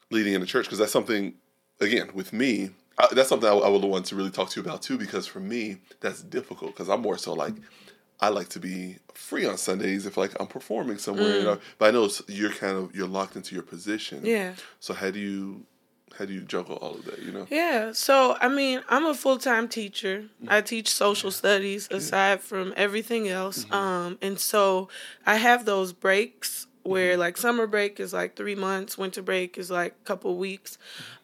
leading 0.10 0.34
in 0.34 0.42
the 0.42 0.48
church? 0.48 0.66
Because 0.66 0.80
that's 0.80 0.92
something, 0.92 1.36
again, 1.80 2.10
with 2.14 2.34
me, 2.34 2.72
I, 2.98 3.08
that's 3.14 3.30
something 3.30 3.48
I, 3.48 3.54
I 3.54 3.70
would 3.70 3.84
want 3.84 4.08
to 4.08 4.16
really 4.16 4.32
talk 4.32 4.50
to 4.50 4.60
you 4.60 4.66
about 4.66 4.82
too. 4.82 4.98
Because 4.98 5.28
for 5.28 5.40
me, 5.40 5.78
that's 6.02 6.24
difficult. 6.24 6.72
Because 6.72 6.90
I'm 6.90 7.02
more 7.02 7.18
so 7.18 7.34
like, 7.34 7.54
I 8.20 8.30
like 8.30 8.50
to 8.50 8.60
be 8.60 8.98
free 9.14 9.46
on 9.46 9.58
Sundays 9.58 10.06
if 10.06 10.18
like 10.18 10.32
I'm 10.40 10.48
performing 10.48 10.98
somewhere. 10.98 11.38
You 11.38 11.44
know? 11.44 11.60
But 11.78 11.90
I 11.90 11.92
know 11.92 12.10
you're 12.28 12.52
kind 12.52 12.78
of 12.78 12.96
you're 12.96 13.08
locked 13.08 13.36
into 13.36 13.54
your 13.54 13.64
position. 13.64 14.26
Yeah. 14.26 14.56
So 14.80 14.94
how 14.94 15.12
do 15.12 15.20
you 15.20 15.66
how 16.18 16.26
do 16.26 16.34
you 16.34 16.42
juggle 16.42 16.76
all 16.78 16.96
of 16.96 17.06
that? 17.06 17.20
You 17.20 17.32
know. 17.32 17.48
Yeah. 17.50 17.92
So, 17.94 18.38
I 18.42 18.48
mean, 18.50 18.82
I'm 18.90 19.06
a 19.06 19.14
full 19.14 19.38
time 19.38 19.68
teacher. 19.68 20.26
I 20.48 20.62
teach 20.62 20.90
social 20.90 21.32
studies 21.32 21.88
aside 21.92 22.42
from 22.42 22.74
everything 22.76 23.28
else. 23.28 23.66
Um, 23.72 24.18
and 24.22 24.40
so 24.40 24.90
I 25.26 25.36
have 25.36 25.66
those 25.66 25.94
breaks 25.94 26.68
where 26.84 27.18
like 27.18 27.38
summer 27.38 27.68
break 27.68 28.00
is 28.00 28.14
like 28.14 28.36
three 28.36 28.56
months, 28.56 28.98
winter 28.98 29.22
break 29.22 29.58
is 29.58 29.70
like 29.70 29.92
a 29.92 30.06
couple 30.06 30.36
weeks. 30.38 30.78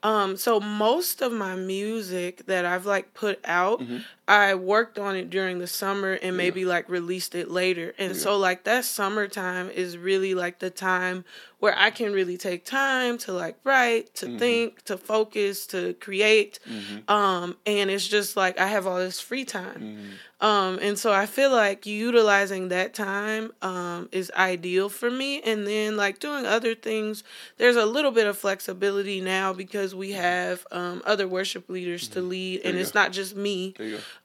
Um, 0.04 0.38
so 0.38 0.60
most 0.60 1.22
of 1.22 1.32
my 1.32 1.56
music 1.56 2.46
that 2.46 2.65
I've 2.65 2.86
like 2.86 3.13
put 3.13 3.39
out, 3.46 3.82
I 4.27 4.55
worked 4.55 4.98
on 4.98 5.15
it 5.15 5.29
during 5.29 5.60
the 5.60 5.67
summer 5.67 6.13
and 6.13 6.36
maybe 6.36 6.65
like 6.65 6.89
released 6.89 7.36
it 7.36 7.51
later. 7.51 7.94
And 8.00 8.15
so 8.15 8.38
like 8.38 8.63
that 8.63 8.84
summertime 8.86 9.70
is 9.70 9.98
really 9.98 10.34
like 10.34 10.60
the 10.60 10.72
time 10.72 11.25
where 11.60 11.75
I 11.77 11.89
can 11.89 12.12
really 12.12 12.38
take 12.38 12.65
time 12.65 13.17
to 13.20 13.32
like 13.34 13.58
write, 13.63 14.13
to 14.15 14.38
think, 14.39 14.84
to 14.84 14.98
focus, 14.98 15.65
to 15.67 15.94
create. 15.96 16.60
Um, 17.08 17.55
and 17.65 17.89
it's 17.89 18.08
just 18.08 18.36
like 18.36 18.60
I 18.60 18.67
have 18.67 18.88
all 18.88 18.98
this 18.98 19.20
free 19.22 19.46
time. 19.46 20.17
Um, 20.41 20.79
and 20.82 21.00
so 21.00 21.13
I 21.13 21.25
feel 21.27 21.50
like 21.50 21.86
utilizing 21.86 22.67
that 22.67 22.94
time 22.94 23.51
um, 23.62 24.10
is 24.12 24.32
ideal 24.36 24.89
for 24.89 25.10
me. 25.10 25.41
And 25.41 25.65
then 25.65 25.96
like 25.96 26.20
doing 26.20 26.46
other 26.46 26.75
things, 26.75 27.24
there's 27.58 27.77
a 27.77 27.86
little 27.86 28.12
bit 28.12 28.27
of 28.27 28.38
flexibility 28.38 29.22
now 29.22 29.53
because 29.53 29.96
we 29.96 30.12
have 30.12 30.67
um, 30.72 31.01
other 31.05 31.27
worship 31.27 31.70
leaders 31.70 32.08
to 32.10 32.22
lead, 32.22 32.62
and 32.65 32.77
it's 32.77 32.91
go. 32.91 33.00
not 33.00 33.12
just 33.12 33.36
me. 33.36 33.74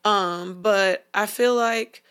There 0.05 0.13
you 0.13 0.17
go. 0.17 0.21
Um, 0.21 0.63
but 0.63 1.07
I 1.15 1.27
feel 1.27 1.55
like, 1.55 2.03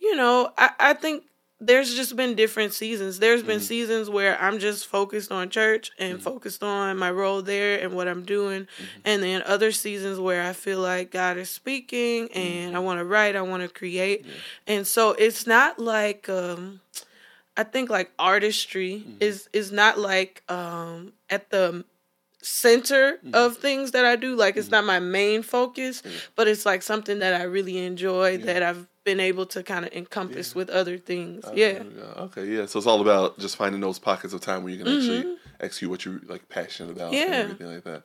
you 0.00 0.16
know, 0.16 0.52
I, 0.58 0.70
I 0.80 0.92
think 0.94 1.24
there's 1.60 1.94
just 1.94 2.14
been 2.16 2.34
different 2.34 2.74
seasons. 2.74 3.20
There's 3.20 3.42
been 3.42 3.58
Mhm. 3.60 3.62
seasons 3.62 4.10
where 4.10 4.38
I'm 4.42 4.58
just 4.58 4.86
focused 4.86 5.30
on 5.32 5.48
church 5.48 5.92
and 5.98 6.18
Mhm. 6.18 6.22
focused 6.22 6.62
on 6.62 6.98
my 6.98 7.10
role 7.10 7.40
there 7.42 7.80
and 7.80 7.94
what 7.94 8.06
I'm 8.08 8.22
doing. 8.24 8.62
Mhm. 8.62 9.00
And 9.04 9.22
then 9.22 9.42
other 9.46 9.72
seasons 9.72 10.18
where 10.18 10.42
I 10.42 10.52
feel 10.52 10.80
like 10.80 11.10
God 11.10 11.38
is 11.38 11.48
speaking 11.48 12.30
and 12.32 12.76
I 12.76 12.80
want 12.80 12.98
to 13.00 13.04
write, 13.04 13.36
I 13.36 13.42
want 13.42 13.62
to 13.62 13.68
create. 13.68 14.22
Mm-hmm. 14.22 14.30
Yeah. 14.66 14.74
And 14.76 14.86
so 14.86 15.12
it's 15.12 15.46
not 15.46 15.78
like 15.78 16.28
um 16.28 16.80
I 17.56 17.62
think 17.62 17.88
like 17.88 18.10
artistry 18.18 19.04
Mhm. 19.06 19.16
is 19.20 19.48
is 19.52 19.70
not 19.72 19.96
like 19.98 20.42
um 20.50 21.12
at 21.30 21.50
the 21.50 21.84
center 22.44 23.18
Mhm. 23.24 23.34
of 23.34 23.56
things 23.56 23.90
that 23.92 24.04
I 24.04 24.16
do. 24.16 24.36
Like 24.36 24.56
it's 24.56 24.68
Mhm. 24.68 24.72
not 24.72 24.84
my 24.84 25.00
main 25.00 25.42
focus, 25.42 26.02
Yeah. 26.04 26.10
but 26.36 26.46
it's 26.48 26.64
like 26.66 26.82
something 26.82 27.18
that 27.20 27.40
I 27.40 27.44
really 27.44 27.78
enjoy 27.78 28.32
Yeah. 28.32 28.44
that 28.46 28.62
I've 28.62 28.86
been 29.04 29.20
able 29.20 29.46
to 29.46 29.62
kind 29.62 29.84
of 29.84 29.92
encompass 29.92 30.52
Yeah. 30.52 30.58
with 30.58 30.70
other 30.70 30.96
things. 30.98 31.44
Uh, 31.44 31.52
yeah. 31.54 31.82
Okay. 32.18 32.46
Yeah. 32.46 32.66
So 32.66 32.78
it's 32.78 32.86
all 32.86 33.00
about 33.00 33.38
just 33.38 33.56
finding 33.56 33.80
those 33.80 33.98
pockets 33.98 34.32
of 34.32 34.40
time 34.40 34.62
where 34.62 34.72
you 34.72 34.78
can 34.84 34.88
actually 34.94 35.22
Mhm. 35.24 35.36
execute 35.60 35.90
what 35.90 36.04
you're 36.04 36.20
like 36.26 36.48
passionate 36.48 36.92
about 36.92 37.12
Yeah. 37.12 37.24
and 37.24 37.34
everything 37.52 37.74
like 37.74 37.84
that. 37.84 38.02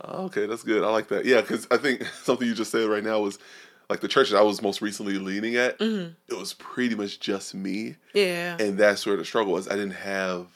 Uh, 0.00 0.24
okay, 0.26 0.46
that's 0.46 0.62
good. 0.62 0.82
I 0.84 0.90
like 0.90 1.08
that. 1.08 1.24
Yeah, 1.24 1.40
because 1.40 1.66
I 1.70 1.76
think 1.78 2.02
something 2.24 2.46
you 2.46 2.54
just 2.54 2.70
said 2.70 2.86
right 2.88 3.02
now 3.04 3.20
was 3.20 3.38
like 3.88 4.00
the 4.00 4.08
church 4.08 4.30
that 4.30 4.36
I 4.38 4.42
was 4.42 4.60
most 4.62 4.82
recently 4.82 5.14
leaning 5.18 5.56
at. 5.56 5.80
hmm 5.80 6.06
It 6.28 6.34
was 6.36 6.54
pretty 6.54 6.94
much 6.96 7.18
just 7.20 7.54
me, 7.54 7.96
Yeah. 8.14 8.56
and 8.58 8.76
that's 8.76 9.06
where 9.06 9.16
the 9.16 9.24
struggle 9.24 9.52
was. 9.52 9.68
I 9.68 9.72
didn't 9.72 9.92
have 9.92 10.46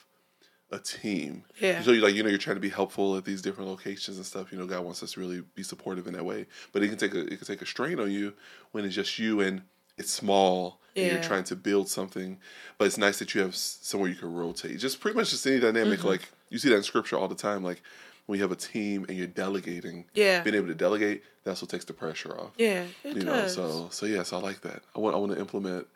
a 0.73 0.79
team. 0.79 1.45
Yeah. 1.61 1.83
So 1.83 1.91
you 1.93 2.01
like 2.01 2.15
you 2.15 2.23
know 2.23 2.29
you're 2.29 2.39
trying 2.39 2.57
to 2.57 2.61
be 2.61 2.69
helpful 2.69 3.17
at 3.17 3.25
these 3.25 3.43
different 3.43 3.69
locations 3.71 4.17
and 4.17 4.27
stuff. 4.27 4.53
You 4.53 4.59
know, 4.59 4.67
God 4.67 4.85
wants 4.85 5.03
us 5.03 5.13
to 5.13 5.21
really 5.21 5.43
be 5.55 5.63
supportive 5.63 6.07
in 6.07 6.13
that 6.15 6.25
way. 6.25 6.47
But 6.73 6.83
it 6.83 6.89
can 6.89 6.99
take 6.99 7.15
a 7.15 7.21
it 7.21 7.39
can 7.39 7.47
take 7.47 7.63
a 7.63 7.67
strain 7.67 7.99
on 8.01 8.11
you 8.11 8.35
when 8.73 8.85
it's 8.85 8.95
just 8.95 9.19
you 9.19 9.41
and 9.41 9.63
it's 9.99 10.11
small 10.13 10.81
and 10.97 11.07
you're 11.13 11.23
trying 11.23 11.45
to 11.45 11.57
build 11.57 11.89
something. 11.89 12.39
But 12.79 12.87
it's 12.87 12.99
nice 12.99 13.19
that 13.19 13.35
you 13.35 13.41
have 13.43 13.55
somewhere 13.57 14.09
you 14.09 14.17
can 14.17 14.33
rotate. 14.33 14.79
Just 14.79 15.01
pretty 15.01 15.17
much 15.17 15.31
just 15.31 15.47
any 15.47 15.61
dynamic. 15.61 16.01
Mhm. 16.01 16.05
Like 16.05 16.29
you 16.51 16.59
see 16.59 16.69
that 16.71 16.77
in 16.77 16.83
scripture 16.83 17.17
all 17.19 17.29
the 17.29 17.35
time. 17.35 17.63
Like 17.65 17.83
when 18.27 18.39
you 18.39 18.45
have 18.45 18.53
a 18.53 18.57
team 18.57 19.05
and 19.09 19.19
you're 19.19 19.27
delegating, 19.27 20.05
Yeah. 20.15 20.43
being 20.43 20.55
able 20.55 20.69
to 20.69 20.75
delegate, 20.75 21.25
that's 21.43 21.61
what 21.63 21.69
takes 21.71 21.85
the 21.85 21.93
pressure 21.93 22.39
off. 22.39 22.53
Yeah. 22.57 22.85
It 23.03 23.17
you 23.17 23.23
know, 23.25 23.33
does. 23.43 23.55
so 23.55 23.89
so 23.91 24.07
yes, 24.07 24.33
I 24.33 24.37
like 24.39 24.61
that. 24.61 24.83
I 24.95 25.01
want 25.01 25.17
I 25.17 25.19
want 25.19 25.33
to 25.33 25.39
implement. 25.39 25.87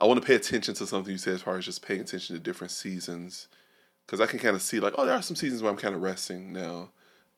I 0.00 0.04
want 0.04 0.20
to 0.20 0.26
pay 0.26 0.34
attention 0.34 0.74
to 0.74 0.86
something 0.86 1.10
you 1.12 1.16
said 1.18 1.34
as 1.34 1.42
far 1.42 1.56
as 1.56 1.64
just 1.64 1.80
paying 1.80 2.00
attention 2.02 2.36
to 2.36 2.42
different 2.42 2.70
seasons, 2.70 3.48
because 4.06 4.20
I 4.20 4.26
can 4.26 4.38
kind 4.38 4.54
of 4.54 4.62
see 4.62 4.80
like, 4.80 4.94
oh, 4.96 5.04
there 5.06 5.14
are 5.14 5.22
some 5.22 5.36
seasons 5.36 5.62
where 5.62 5.70
I'm 5.70 5.76
kind 5.78 5.94
of 5.94 6.02
resting 6.02 6.52
now, 6.52 6.90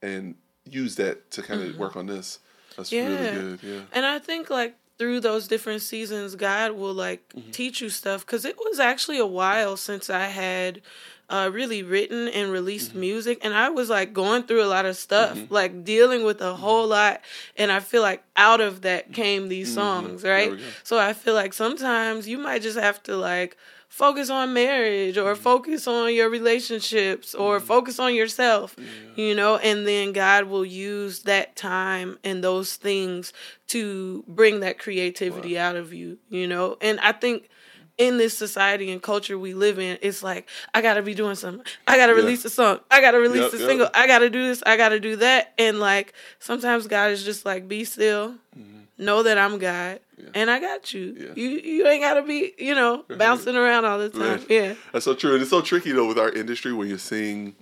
and 0.03 0.35
use 0.65 0.97
that 0.97 1.31
to 1.33 1.43
kind 1.43 1.63
of 1.63 1.69
Mhm. 1.71 1.77
work 1.77 1.97
on 1.97 2.07
this. 2.07 2.41
That's 2.77 2.93
Yeah. 2.93 3.07
really 3.09 3.31
good. 3.33 3.61
Yeah. 3.63 3.81
And 3.93 4.05
I 4.07 4.19
think 4.19 4.51
like 4.51 4.77
through 4.99 5.21
those 5.21 5.47
different 5.49 5.81
seasons, 5.81 6.35
God 6.35 6.73
will 6.73 6.93
like 6.93 7.29
Mhm. 7.35 7.53
teach 7.53 7.81
you 7.81 7.89
stuff. 7.89 8.27
Because 8.27 8.45
it 8.45 8.57
was 8.59 8.79
actually 8.81 9.19
a 9.19 9.27
while 9.27 9.77
since 9.77 10.11
I 10.11 10.27
had 10.27 10.83
uh, 11.31 11.51
really 11.53 11.83
written 11.83 12.27
and 12.29 12.51
released 12.51 12.95
Mhm. 12.95 13.01
music, 13.01 13.39
and 13.43 13.53
I 13.53 13.69
was 13.69 13.91
like 13.91 14.15
going 14.15 14.45
through 14.45 14.63
a 14.65 14.67
lot 14.67 14.87
of 14.87 14.97
stuff, 14.97 15.37
Mhm. 15.37 15.47
like 15.51 15.85
dealing 15.85 16.25
with 16.25 16.41
a 16.41 16.55
whole 16.55 16.87
lot. 16.87 17.21
And 17.55 17.71
I 17.71 17.81
feel 17.81 18.01
like 18.01 18.25
out 18.35 18.63
of 18.63 18.81
that 18.81 19.13
came 19.13 19.49
these 19.49 19.69
Mhm. 19.69 19.75
songs, 19.75 20.23
right? 20.25 20.59
So 20.85 20.99
I 20.99 21.13
feel 21.13 21.35
like 21.35 21.53
sometimes 21.53 22.27
you 22.29 22.39
might 22.39 22.63
just 22.63 22.79
have 22.79 23.03
to 23.03 23.17
like 23.17 23.59
focus 23.89 24.31
on 24.31 24.53
marriage 24.53 25.17
or 25.17 25.35
focus 25.35 25.87
on 25.89 26.13
your 26.15 26.29
relationships 26.29 27.35
or 27.35 27.59
Mhm. 27.59 27.63
focus 27.63 27.99
on 27.99 28.15
yourself 28.15 28.77
Yeah. 28.79 28.85
you 29.17 29.35
know 29.35 29.57
and 29.57 29.87
then 29.89 30.13
god 30.13 30.45
will 30.45 30.65
use 30.65 31.21
that 31.21 31.57
time 31.57 32.19
and 32.23 32.45
those 32.45 32.77
things 32.77 33.33
to 33.69 34.23
bring 34.29 34.61
that 34.61 34.79
creativity 34.79 35.59
out 35.59 35.75
of 35.77 35.93
you 35.93 36.19
you 36.29 36.47
know 36.47 36.77
and 36.81 37.01
i 37.01 37.13
think 37.13 37.49
in 37.97 38.19
this 38.19 38.37
society 38.37 38.93
and 38.93 39.03
culture 39.03 39.39
we 39.39 39.55
live 39.55 39.79
in 39.79 39.99
it's 40.03 40.23
like 40.23 40.49
i 40.75 40.81
gotta 40.83 41.03
be 41.03 41.15
doing 41.15 41.35
something 41.35 41.65
i 41.89 41.97
gotta 41.97 42.13
Yeah. 42.13 42.19
release 42.19 42.45
a 42.45 42.51
song 42.51 42.81
i 42.91 43.01
gotta 43.01 43.19
release 43.19 43.41
Yep, 43.43 43.55
a 43.55 43.57
yep. 43.59 43.67
single 43.69 43.91
i 43.95 44.07
gotta 44.07 44.29
do 44.31 44.47
this 44.47 44.63
i 44.67 44.77
gotta 44.77 45.01
do 45.01 45.17
that 45.17 45.55
and 45.59 45.81
like 45.81 46.13
sometimes 46.39 46.87
god 46.87 47.11
is 47.11 47.25
just 47.25 47.45
like 47.47 47.67
be 47.67 47.85
still 47.85 48.35
Mhm. 48.57 48.78
Know 48.99 49.23
that 49.23 49.39
i'm 49.39 49.59
god 49.59 50.01
Yeah. 50.19 50.29
and 50.35 50.51
i 50.51 50.59
got 50.61 50.93
you 50.93 51.15
Yeah. 51.19 51.33
you 51.37 51.49
you 51.51 51.87
ain't 51.87 52.03
gotta 52.03 52.23
be 52.23 52.53
you 52.59 52.75
know 52.75 53.05
bouncing 53.19 53.57
around 53.57 53.85
all 53.85 53.99
the 53.99 54.11
time 54.11 54.21
Right. 54.41 54.51
yeah 54.51 54.75
That's 54.93 55.05
so 55.05 55.15
true, 55.15 55.33
and 55.35 55.41
it's 55.43 55.51
so 55.51 55.61
tricky 55.63 55.93
though 55.93 56.07
with 56.09 56.19
our 56.19 56.31
industry 56.31 56.73
when 56.73 56.89
you're 56.89 56.99
seeing, 56.99 57.55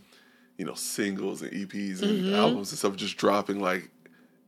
you 0.58 0.64
know, 0.64 0.74
singles 0.74 1.42
and 1.42 1.52
EPs 1.52 2.00
and 2.02 2.24
Mhm. 2.24 2.32
albums 2.34 2.70
and 2.72 2.78
stuff 2.78 2.96
just 2.96 3.16
dropping 3.18 3.60
like 3.60 3.90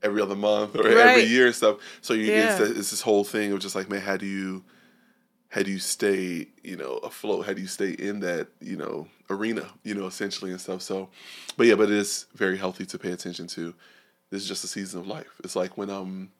every 0.02 0.22
other 0.22 0.36
month 0.36 0.74
or 0.76 0.82
Right. 0.86 0.96
every 0.96 1.24
year 1.24 1.46
and 1.46 1.54
stuff. 1.54 1.76
So 2.00 2.14
you 2.14 2.32
Yeah. 2.32 2.44
it's, 2.46 2.60
it's 2.78 2.90
this 2.90 3.00
whole 3.02 3.24
thing 3.24 3.52
of 3.52 3.58
just 3.60 3.74
like, 3.74 3.90
man, 3.90 4.00
how 4.00 4.16
do 4.16 4.26
you, 4.26 4.64
how 5.50 5.62
do 5.62 5.70
you 5.70 5.78
stay, 5.78 6.48
you 6.62 6.76
know, 6.76 6.98
afloat? 6.98 7.46
How 7.46 7.52
do 7.52 7.60
you 7.60 7.66
stay 7.66 7.90
in 7.90 8.20
that, 8.20 8.48
you 8.60 8.76
know, 8.76 9.08
arena, 9.28 9.66
you 9.82 9.94
know, 9.94 10.06
essentially 10.06 10.50
and 10.50 10.60
stuff. 10.60 10.80
So, 10.82 11.08
but 11.56 11.66
yeah, 11.66 11.74
but 11.74 11.90
it 11.90 11.96
is 11.96 12.26
very 12.34 12.56
healthy 12.56 12.86
to 12.86 12.98
pay 12.98 13.12
attention 13.12 13.46
to. 13.48 13.74
This 14.30 14.42
is 14.42 14.48
just 14.48 14.62
a 14.64 14.68
season 14.68 15.00
of 15.00 15.06
life. 15.06 15.40
It's 15.44 15.56
like 15.56 15.76
when 15.76 15.90
I'm 15.90 16.30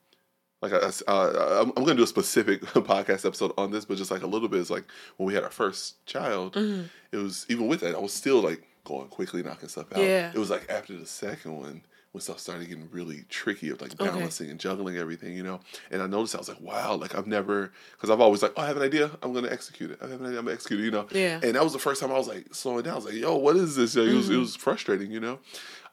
like 0.61 0.73
I, 0.73 0.91
I'm, 1.09 1.69
I'm 1.77 1.85
going 1.85 1.89
to 1.89 1.95
do 1.97 2.03
a 2.03 2.07
specific 2.07 2.61
podcast 2.63 3.25
episode 3.25 3.53
on 3.57 3.71
this, 3.71 3.85
but 3.85 3.97
just 3.97 4.11
like 4.11 4.23
a 4.23 4.27
little 4.27 4.49
bit 4.49 4.61
is 4.61 4.71
like 4.71 4.85
when 5.17 5.27
we 5.27 5.35
had 5.35 5.45
our 5.45 5.51
first 5.51 6.05
child, 6.07 6.55
hmm 6.55 6.83
it 7.11 7.17
was 7.17 7.47
even 7.49 7.69
with 7.69 7.81
that 7.81 7.95
I 7.95 7.99
was 7.99 8.13
still 8.13 8.43
like 8.43 8.63
going 8.85 9.09
quickly 9.09 9.43
knocking 9.43 9.69
stuff 9.71 9.93
out. 9.95 10.03
Yeah. 10.03 10.31
It 10.35 10.39
was 10.39 10.51
like 10.51 10.71
after 10.71 10.95
the 10.97 11.07
second 11.07 11.57
one 11.57 11.83
when 12.13 12.21
stuff 12.23 12.39
started 12.39 12.69
getting 12.69 12.89
really 12.91 13.25
tricky 13.29 13.69
of 13.71 13.81
like 13.81 13.93
Okay. 13.95 14.05
balancing 14.11 14.51
and 14.51 14.59
juggling 14.61 14.97
everything, 14.97 15.35
you 15.37 15.43
know. 15.43 15.61
And 15.91 16.03
I 16.03 16.07
noticed 16.07 16.35
I 16.35 16.39
was 16.39 16.49
like, 16.49 16.61
wow, 16.61 16.95
like 16.97 17.15
I've 17.15 17.27
never 17.27 17.73
because 17.93 18.11
I've 18.11 18.21
always 18.21 18.43
like, 18.43 18.53
oh, 18.57 18.63
I 18.63 18.67
have 18.67 18.77
an 18.77 18.83
idea, 18.83 19.11
I'm 19.23 19.33
going 19.33 19.45
to 19.45 19.53
execute 19.53 19.91
it. 19.91 19.99
I 20.03 20.09
have 20.09 20.21
an 20.21 20.27
idea, 20.27 20.39
I'm 20.39 20.45
going 20.45 20.55
to 20.55 20.59
execute 20.61 20.81
it, 20.81 20.85
you 20.85 20.91
know. 20.91 21.07
yeah 21.13 21.41
And 21.43 21.55
that 21.55 21.63
was 21.65 21.73
the 21.73 21.79
first 21.79 22.01
time 22.01 22.11
I 22.11 22.19
was 22.19 22.29
like 22.29 22.55
slowing 22.55 22.83
down. 22.83 22.93
I 22.95 22.97
was 22.97 23.05
like, 23.07 23.15
yo, 23.15 23.37
what 23.37 23.57
is 23.57 23.77
this? 23.77 23.97
It 23.97 24.13
was 24.15 24.29
it 24.29 24.35
Mhm. 24.35 24.41
was 24.41 24.57
frustrating, 24.57 25.11
you 25.13 25.21
know. 25.21 25.39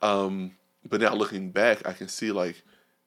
Um, 0.01 0.51
but 0.87 0.99
now 1.01 1.13
looking 1.15 1.51
back, 1.51 1.87
I 1.87 1.93
can 1.93 2.07
see 2.07 2.31
like, 2.31 2.61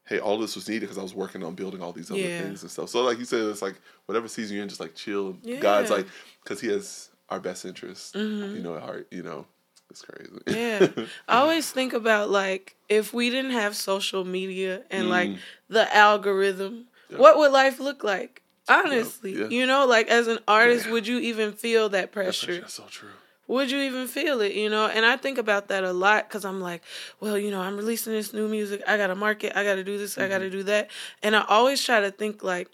hey, 0.08 0.18
all 0.18 0.38
this 0.38 0.54
was 0.54 0.68
needed 0.68 0.82
because 0.82 0.98
I 0.98 1.02
was 1.02 1.14
working 1.14 1.44
on 1.44 1.54
building 1.54 1.82
all 1.82 1.92
these 1.92 2.10
other 2.10 2.20
Yeah. 2.20 2.40
things 2.42 2.62
and 2.62 2.70
stuff. 2.70 2.88
So 2.88 3.02
like 3.02 3.18
you 3.18 3.24
said, 3.26 3.42
it's 3.42 3.60
like 3.62 3.74
whatever 4.06 4.26
season 4.28 4.56
you're 4.56 4.62
in, 4.62 4.68
just 4.68 4.80
like 4.80 4.94
chill. 4.94 5.32
God's 5.60 5.90
like, 5.90 6.06
because 6.42 6.60
He 6.60 6.68
has 6.68 7.10
our 7.28 7.40
best 7.40 7.64
interest, 7.66 8.14
Mhm. 8.14 8.54
you 8.56 8.62
know, 8.62 8.74
at 8.76 8.82
heart. 8.82 9.06
You 9.10 9.22
know, 9.22 9.46
it's 9.90 10.02
crazy. 10.02 10.32
Yeah. 10.46 10.88
I 11.28 11.36
always 11.38 11.70
think 11.70 11.92
about 11.92 12.30
like 12.30 12.76
if 12.88 13.12
we 13.12 13.28
didn't 13.28 13.50
have 13.52 13.76
social 13.76 14.24
media 14.24 14.82
and 14.90 15.10
like 15.10 15.28
Mm. 15.30 15.38
the 15.68 15.94
algorithm, 15.94 16.86
Yeah. 17.10 17.18
what 17.18 17.36
would 17.38 17.52
life 17.52 17.78
look 17.78 18.02
like? 18.02 18.42
Honestly, 18.70 19.32
yeah. 19.38 19.46
you 19.48 19.66
know, 19.66 19.86
like 19.86 20.08
as 20.08 20.26
an 20.26 20.38
artist, 20.46 20.86
Yeah. 20.86 20.92
would 20.92 21.06
you 21.06 21.18
even 21.18 21.52
feel 21.52 21.88
that 21.90 22.12
That's, 22.12 22.40
pressure? 22.40 22.60
that's 22.60 22.74
so 22.74 22.84
true. 22.90 23.08
Would 23.48 23.70
you 23.70 23.80
even 23.80 24.06
feel 24.06 24.40
it? 24.42 24.52
You 24.54 24.70
know, 24.70 24.86
and 24.86 25.04
I 25.04 25.16
think 25.16 25.38
about 25.38 25.68
that 25.68 25.82
a 25.82 25.92
lot 25.92 26.28
because 26.28 26.44
I'm 26.44 26.60
like, 26.60 26.82
well, 27.20 27.36
you 27.36 27.50
know, 27.50 27.60
I'm 27.60 27.76
releasing 27.76 28.12
this 28.12 28.32
new 28.32 28.46
music. 28.48 28.82
I 28.86 28.96
gotta 28.96 29.14
market. 29.16 29.56
I 29.56 29.64
gotta 29.64 29.82
do 29.84 29.98
this. 29.98 30.16
I 30.16 30.22
Mm-hmm. 30.22 30.30
gotta 30.30 30.50
do 30.50 30.62
that. 30.64 30.90
And 31.22 31.34
I 31.34 31.44
always 31.48 31.82
try 31.82 32.00
to 32.00 32.10
think 32.10 32.42
like, 32.42 32.68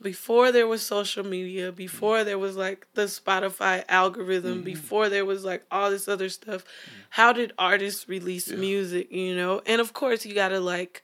before 0.00 0.52
there 0.52 0.68
was 0.68 0.82
social 0.82 1.24
media, 1.24 1.72
before 1.72 2.22
there 2.22 2.38
was 2.38 2.56
like 2.56 2.86
the 2.94 3.04
Spotify 3.06 3.84
algorithm, 3.88 4.58
Mm-hmm. 4.58 4.64
before 4.64 5.08
there 5.08 5.24
was 5.24 5.44
like 5.44 5.64
all 5.72 5.90
this 5.90 6.06
other 6.06 6.28
stuff, 6.28 6.64
how 7.10 7.32
did 7.32 7.52
artists 7.58 8.08
release 8.08 8.48
Yeah. 8.48 8.56
music? 8.56 9.10
You 9.10 9.34
know, 9.34 9.62
and 9.66 9.80
of 9.80 9.92
course 9.94 10.24
you 10.24 10.34
gotta 10.34 10.60
like 10.60 11.02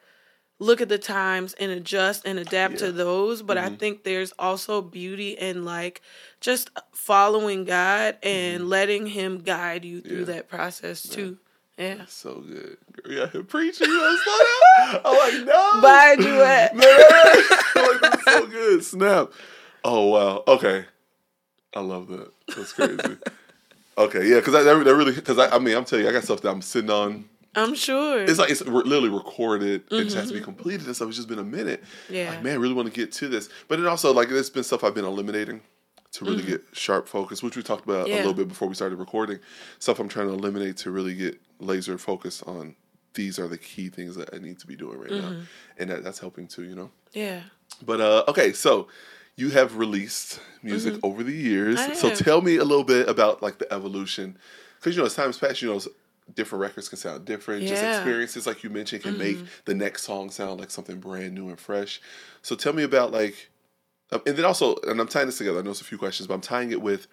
look 0.58 0.80
at 0.80 0.88
the 0.88 0.98
times 0.98 1.52
and 1.54 1.70
adjust 1.72 2.22
and 2.26 2.38
adapt 2.38 2.74
Yeah. 2.74 2.86
to 2.86 2.92
those. 2.92 3.42
But 3.42 3.58
I 3.58 3.68
Mhm. 3.70 3.78
think 3.78 4.04
there's 4.04 4.32
also 4.38 4.80
beauty 4.82 5.30
in 5.32 5.64
like 5.64 6.00
just 6.40 6.70
following 6.92 7.64
God 7.64 8.16
and 8.22 8.68
letting 8.68 9.06
Him 9.08 9.38
guide 9.38 9.84
you 9.84 10.00
through 10.00 10.22
Mm-hmm. 10.22 10.30
Yeah. 10.30 10.36
that 10.36 10.48
process 10.48 11.02
too. 11.02 11.38
Yeah. 11.76 11.96
That's 11.96 12.14
so 12.14 12.34
good. 12.36 12.76
Girl, 13.02 13.12
Yeah, 13.12 13.42
preaching. 13.48 13.88
You 13.88 13.98
down. 14.78 15.00
I'm 15.04 15.16
like, 15.18 15.44
no. 15.46 15.80
Bye, 15.82 16.16
Juiette. 16.20 16.76
Man, 16.76 16.86
like, 17.74 18.00
this 18.00 18.14
is 18.14 18.24
so 18.24 18.46
good. 18.46 18.84
Snap. 18.84 19.32
Oh 19.84 20.06
wow. 20.06 20.44
Okay. 20.46 20.84
I 21.74 21.80
love 21.80 22.06
that. 22.08 22.30
That's 22.56 22.72
crazy. 22.72 23.16
okay, 23.98 24.26
yeah, 24.28 24.36
because 24.36 24.52
that, 24.52 24.62
that 24.84 24.94
really 24.94 25.12
because 25.12 25.38
I, 25.38 25.48
I 25.56 25.58
mean 25.58 25.76
I'm 25.76 25.84
telling 25.84 26.04
you 26.04 26.10
I 26.10 26.14
got 26.14 26.22
stuff 26.22 26.40
that 26.42 26.50
I'm 26.50 26.62
sitting 26.62 26.90
on. 26.90 27.24
I'm 27.56 27.74
sure. 27.74 28.22
It's 28.22 28.38
like 28.38 28.50
it's 28.50 28.62
re- 28.62 28.82
literally 28.84 29.08
recorded. 29.08 29.82
It 29.90 30.04
just 30.04 30.16
has 30.16 30.28
to 30.28 30.34
be 30.34 30.40
Mhm. 30.40 30.44
completed 30.44 30.86
and 30.86 30.94
stuff. 30.96 31.08
It's 31.08 31.16
just 31.16 31.28
been 31.28 31.38
a 31.38 31.44
minute. 31.44 31.82
yeah. 32.08 32.30
Like 32.30 32.42
man, 32.42 32.54
I 32.54 32.56
really 32.56 32.74
want 32.74 32.88
to 32.92 32.94
get 32.94 33.12
to 33.12 33.28
this. 33.28 33.48
But 33.68 33.80
it 33.80 33.86
also 33.86 34.12
like 34.12 34.28
there's 34.28 34.50
been 34.50 34.64
stuff 34.64 34.82
I've 34.84 34.94
been 34.94 35.04
eliminating 35.04 35.60
to 36.12 36.24
really 36.24 36.42
Mhm. 36.42 36.46
get 36.46 36.64
sharp 36.72 37.08
focus, 37.08 37.42
which 37.42 37.56
we 37.56 37.62
talked 37.62 37.84
about 37.84 38.08
a 38.08 38.14
little 38.16 38.34
bit 38.34 38.48
before 38.48 38.68
we 38.68 38.74
started 38.74 38.98
recording. 38.98 39.38
Stuff 39.78 39.98
I'm 39.98 40.08
trying 40.08 40.28
to 40.28 40.34
eliminate 40.34 40.76
to 40.78 40.90
really 40.90 41.14
get 41.14 41.40
laser 41.60 41.98
focused 41.98 42.42
on. 42.46 42.76
These 43.14 43.38
are 43.38 43.46
the 43.48 43.58
key 43.58 43.88
things 43.88 44.16
that 44.16 44.30
I 44.34 44.38
need 44.38 44.58
to 44.60 44.66
be 44.66 44.74
doing 44.76 44.98
right 44.98 45.10
now, 45.12 45.30
Mhm. 45.30 45.42
and 45.78 45.90
that, 45.90 46.02
that's 46.04 46.18
helping 46.18 46.48
too. 46.48 46.64
You 46.64 46.74
know. 46.74 46.90
yeah. 47.12 47.42
But 47.84 48.00
uh, 48.00 48.24
okay, 48.28 48.52
so 48.52 48.88
you 49.36 49.50
have 49.50 49.76
released 49.76 50.38
music 50.62 50.94
over 51.02 51.22
the 51.24 51.32
years. 51.32 51.78
Mm-hmm. 51.78 51.94
So 51.94 52.14
tell 52.14 52.40
me 52.40 52.56
a 52.56 52.64
little 52.64 52.84
bit 52.84 53.08
about 53.08 53.42
like 53.42 53.58
the 53.58 53.72
evolution, 53.72 54.36
because 54.78 54.94
you 54.96 55.00
know 55.02 55.06
as 55.06 55.14
times 55.14 55.38
passed, 55.38 55.60
you 55.62 55.68
know 55.70 55.80
different 56.34 56.60
records 56.62 56.88
can 56.88 56.98
sound 56.98 57.24
different. 57.24 57.66
Just 57.66 57.82
experiences, 57.82 58.46
like 58.46 58.62
you 58.64 58.70
mentioned, 58.70 59.02
can 59.02 59.16
make 59.18 59.36
Mhm. 59.38 59.46
the 59.64 59.74
next 59.74 60.02
song 60.02 60.30
sound 60.30 60.60
like 60.60 60.70
something 60.70 60.98
brand 61.00 61.34
new 61.34 61.48
and 61.48 61.58
fresh. 61.60 62.00
So 62.42 62.56
tell 62.56 62.72
me 62.72 62.82
about 62.82 63.12
like 63.12 63.50
Um, 64.12 64.20
and 64.26 64.36
then 64.36 64.44
also, 64.44 64.76
and 64.86 65.00
I'm 65.00 65.08
tying 65.08 65.26
this 65.26 65.38
together. 65.38 65.58
I 65.58 65.62
know 65.62 65.70
it's 65.70 65.80
a 65.80 65.84
few 65.84 65.96
questions, 65.98 66.26
but 66.26 66.34
I'm 66.34 66.42
tying 66.42 66.70
it 66.70 66.82
with, 66.82 67.06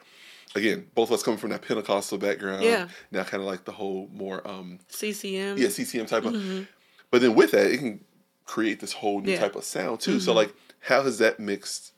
again, 0.55 0.89
both 0.93 1.09
of 1.09 1.13
us 1.13 1.23
coming 1.23 1.37
from 1.39 1.49
that 1.51 1.61
Pentecostal 1.61 2.17
background. 2.17 2.63
Yeah. 2.63 2.89
Now, 3.11 3.23
kind 3.23 3.41
of 3.41 3.47
like 3.47 3.63
the 3.63 3.71
whole 3.71 4.09
more, 4.11 4.45
um, 4.45 4.79
CCM. 4.89 5.57
yeah, 5.57 5.69
CCM 5.69 6.05
type 6.05 6.25
of. 6.25 6.33
Mm-hmm. 6.33 6.63
But 7.09 7.21
then 7.21 7.33
with 7.33 7.51
that, 7.51 7.71
it 7.71 7.77
can 7.77 8.03
create 8.45 8.81
this 8.81 8.91
whole 8.91 9.21
new 9.21 9.31
Yeah. 9.31 9.37
Mm-hmm. 9.37 9.43
type 9.45 9.55
of 9.55 9.63
sound 9.63 10.01
too. 10.01 10.19
So, 10.19 10.33
like, 10.33 10.53
how 10.81 11.01
has 11.03 11.17
that 11.19 11.39
mixed 11.39 11.93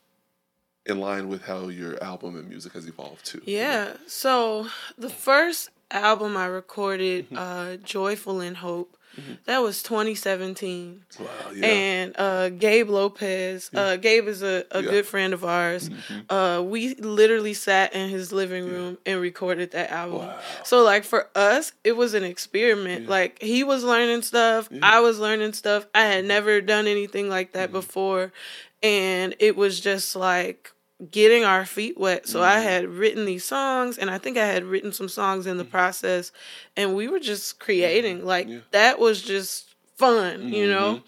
in 0.85 0.99
line 0.99 1.27
with 1.27 1.41
how 1.45 1.69
your 1.69 2.01
album 2.01 2.35
and 2.37 2.47
music 2.47 2.73
has 2.73 2.85
evolved 2.87 3.25
too? 3.25 3.41
Yeah. 3.45 3.97
So 4.05 4.67
the 4.95 5.09
first 5.09 5.69
album 5.91 6.35
I 6.37 6.45
recorded, 6.47 7.25
Mm-hmm. 7.29 7.37
uh, 7.37 7.75
Joyful 7.77 8.41
in 8.41 8.55
Hope, 8.55 8.97
that 9.45 9.59
was 9.59 9.83
2017. 9.83 11.03
Wow. 11.19 11.25
Yeah. 11.55 11.65
And 11.67 12.15
uh, 12.17 12.49
Gabe 12.49 12.89
Lopez, 12.89 13.69
uh, 13.75 13.95
Gabe 13.97 14.27
is 14.27 14.41
a, 14.41 14.47
a 14.47 14.49
Yeah. 14.49 14.61
Mm-hmm. 14.81 14.89
good 14.89 15.05
friend 15.05 15.33
of 15.35 15.45
ours. 15.45 15.91
Uh, 16.31 16.63
we 16.65 16.95
literally 16.95 17.53
sat 17.53 17.93
in 17.93 18.09
his 18.09 18.31
living 18.31 18.65
room 18.67 18.97
and 19.05 19.21
recorded 19.21 19.69
that 19.73 19.91
album. 19.91 20.19
Wow. 20.27 20.39
So, 20.63 20.83
like, 20.83 21.03
for 21.03 21.29
us, 21.35 21.73
it 21.83 21.91
was 21.95 22.15
an 22.15 22.23
experiment. 22.23 23.07
Like, 23.07 23.39
he 23.39 23.63
was 23.63 23.83
learning 23.83 24.23
stuff, 24.23 24.67
I 24.81 24.99
was 25.01 25.19
learning 25.19 25.53
stuff. 25.53 25.85
I 25.93 26.05
had 26.05 26.25
never 26.25 26.59
done 26.59 26.87
anything 26.87 27.29
like 27.29 27.51
that 27.53 27.65
Mm-hmm. 27.69 27.73
before. 27.73 28.33
And 28.81 29.35
it 29.39 29.55
was 29.55 29.79
just 29.79 30.15
like, 30.15 30.72
getting 31.11 31.43
our 31.43 31.65
feet 31.65 31.97
wet. 31.97 32.27
So 32.27 32.41
I 32.41 32.55
mm-hmm. 32.55 32.63
had 32.63 32.87
written 32.87 33.25
these 33.25 33.45
songs 33.45 33.97
and 33.97 34.09
I 34.09 34.17
think 34.17 34.37
I 34.37 34.45
had 34.45 34.63
written 34.63 34.91
some 34.91 35.09
songs 35.09 35.47
in 35.47 35.57
the 35.57 35.63
mm-hmm. 35.63 35.71
process 35.71 36.31
and 36.75 36.95
we 36.95 37.07
were 37.07 37.19
just 37.19 37.59
creating. 37.59 38.19
Mm-hmm. 38.19 38.27
Like 38.27 38.71
that 38.71 38.99
was 38.99 39.21
just 39.21 39.73
fun, 39.95 40.53
you 40.53 40.67
know? 40.67 41.01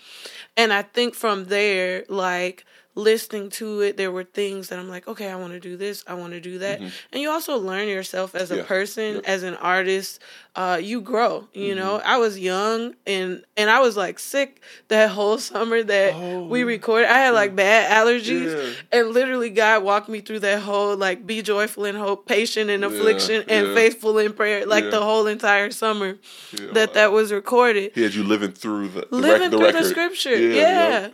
And 0.57 0.71
I 0.71 0.81
think 0.81 1.15
from 1.15 1.45
there, 1.45 2.05
like 2.07 2.65
listening 2.95 3.49
to 3.49 3.81
it, 3.81 3.97
there 3.97 4.11
were 4.11 4.23
things 4.23 4.69
that 4.69 4.79
I'm 4.79 4.87
like, 4.89 5.05
okay, 5.07 5.29
I 5.29 5.35
want 5.35 5.51
to 5.53 5.59
do 5.59 5.75
this, 5.75 6.03
I 6.07 6.13
want 6.13 6.31
to 6.33 6.39
do 6.39 6.59
that. 6.59 6.79
And 6.79 7.21
you 7.21 7.29
also 7.29 7.57
learn 7.57 7.87
yourself 7.89 8.33
as 8.35 8.51
a 8.51 8.57
Yeah. 8.57 8.63
person, 8.63 9.15
Yep. 9.15 9.23
as 9.25 9.43
an 9.43 9.55
artist. 9.55 10.19
Uh, 10.55 10.79
you 10.81 11.01
grow, 11.01 11.49
you 11.53 11.75
know. 11.75 12.01
I 12.05 12.15
was 12.17 12.39
young 12.39 12.95
and 13.05 13.43
and 13.57 13.69
I 13.69 13.81
was 13.81 13.97
like 13.97 14.19
sick 14.19 14.61
that 14.87 15.09
whole 15.09 15.37
summer 15.37 15.83
that 15.83 16.13
Oh, 16.15 16.45
we 16.45 16.63
recorded. 16.63 17.09
I 17.09 17.17
had 17.19 17.31
like 17.33 17.53
bad 17.57 17.91
allergies, 17.91 18.55
Yeah. 18.55 18.99
and 18.99 19.09
literally 19.09 19.49
God 19.49 19.83
walked 19.83 20.07
me 20.07 20.21
through 20.21 20.39
that 20.39 20.59
whole 20.61 20.95
like 20.95 21.27
be 21.27 21.41
joyful 21.41 21.83
in 21.83 21.95
hope, 21.95 22.25
patient 22.25 22.69
in 22.69 22.85
affliction, 22.85 23.43
and 23.49 23.75
faithful 23.75 24.17
in 24.17 24.31
prayer. 24.31 24.65
Like 24.65 24.89
the 24.89 25.01
whole 25.01 25.27
entire 25.27 25.71
summer 25.71 26.15
that 26.71 26.93
that 26.93 27.11
was 27.11 27.33
recorded 27.33 27.91
He 27.93 28.03
had 28.03 28.13
you 28.13 28.23
living 28.23 28.53
through 28.53 28.87
the, 28.89 29.07
the 29.11 29.15
living 29.17 29.41
rec- 29.41 29.51
the 29.51 29.57
through 29.57 29.65
record. 29.67 29.83
the 29.83 29.89
scripture. 29.89 30.37
Yeah, 30.37 30.55
Yeah. 30.55 30.89
yep. 31.01 31.13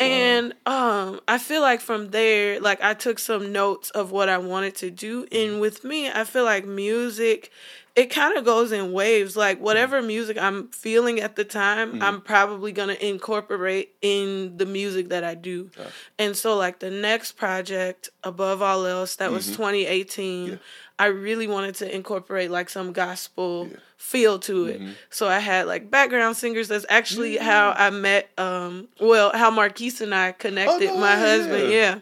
And 0.00 0.52
um 0.66 1.20
I 1.28 1.38
feel 1.38 1.60
like 1.60 1.80
from 1.80 2.10
there, 2.10 2.60
like 2.60 2.82
I 2.82 2.94
took 2.94 3.18
some 3.18 3.52
notes 3.52 3.90
of 3.90 4.10
what 4.10 4.28
I 4.28 4.38
wanted 4.38 4.74
to 4.76 4.90
do. 4.90 5.24
Mm-hmm. 5.26 5.36
And 5.52 5.60
with 5.60 5.84
me, 5.84 6.10
I 6.10 6.24
feel 6.24 6.44
like 6.44 6.66
music 6.66 7.50
it 7.94 8.06
kind 8.06 8.38
of 8.38 8.44
goes 8.46 8.72
in 8.72 8.92
waves. 8.92 9.36
Like 9.36 9.60
whatever 9.60 9.98
Mm-hmm. 9.98 10.06
music 10.06 10.38
I'm 10.38 10.68
feeling 10.68 11.20
at 11.20 11.36
the 11.36 11.44
time, 11.44 12.02
I'm 12.02 12.22
probably 12.22 12.72
gonna 12.72 12.94
incorporate 12.94 13.94
in 14.00 14.56
the 14.56 14.64
music 14.66 15.10
that 15.10 15.24
I 15.24 15.34
do. 15.34 15.70
And 16.18 16.34
so 16.34 16.56
like 16.56 16.78
the 16.78 16.90
next 16.90 17.32
project, 17.32 18.08
above 18.24 18.62
all 18.62 18.86
else, 18.86 19.16
that 19.16 19.30
was 19.30 19.46
2018. 19.48 20.44
Mm-hmm. 20.46 20.52
Yeah. 20.52 20.58
I 21.02 21.06
really 21.06 21.46
wanted 21.46 21.74
to 21.76 21.86
incorporate 21.94 22.50
like 22.50 22.68
some 22.70 22.92
gospel 22.92 23.68
feel 23.96 24.38
to 24.40 24.66
it. 24.66 24.80
So 25.10 25.26
I 25.28 25.38
had 25.40 25.66
like 25.66 25.90
background 25.90 26.36
singers. 26.36 26.68
That's 26.68 26.86
actually 26.88 27.36
how 27.38 27.72
I 27.76 27.90
met 27.90 28.30
um 28.38 28.88
well 29.00 29.32
how 29.34 29.50
Marquise 29.50 30.00
and 30.00 30.14
I 30.14 30.32
connected. 30.32 30.86
no 30.86 30.96
my 30.98 31.14
way, 31.14 31.20
husband, 31.20 31.64
yeah. 31.70 31.94
yeah. 31.94 31.98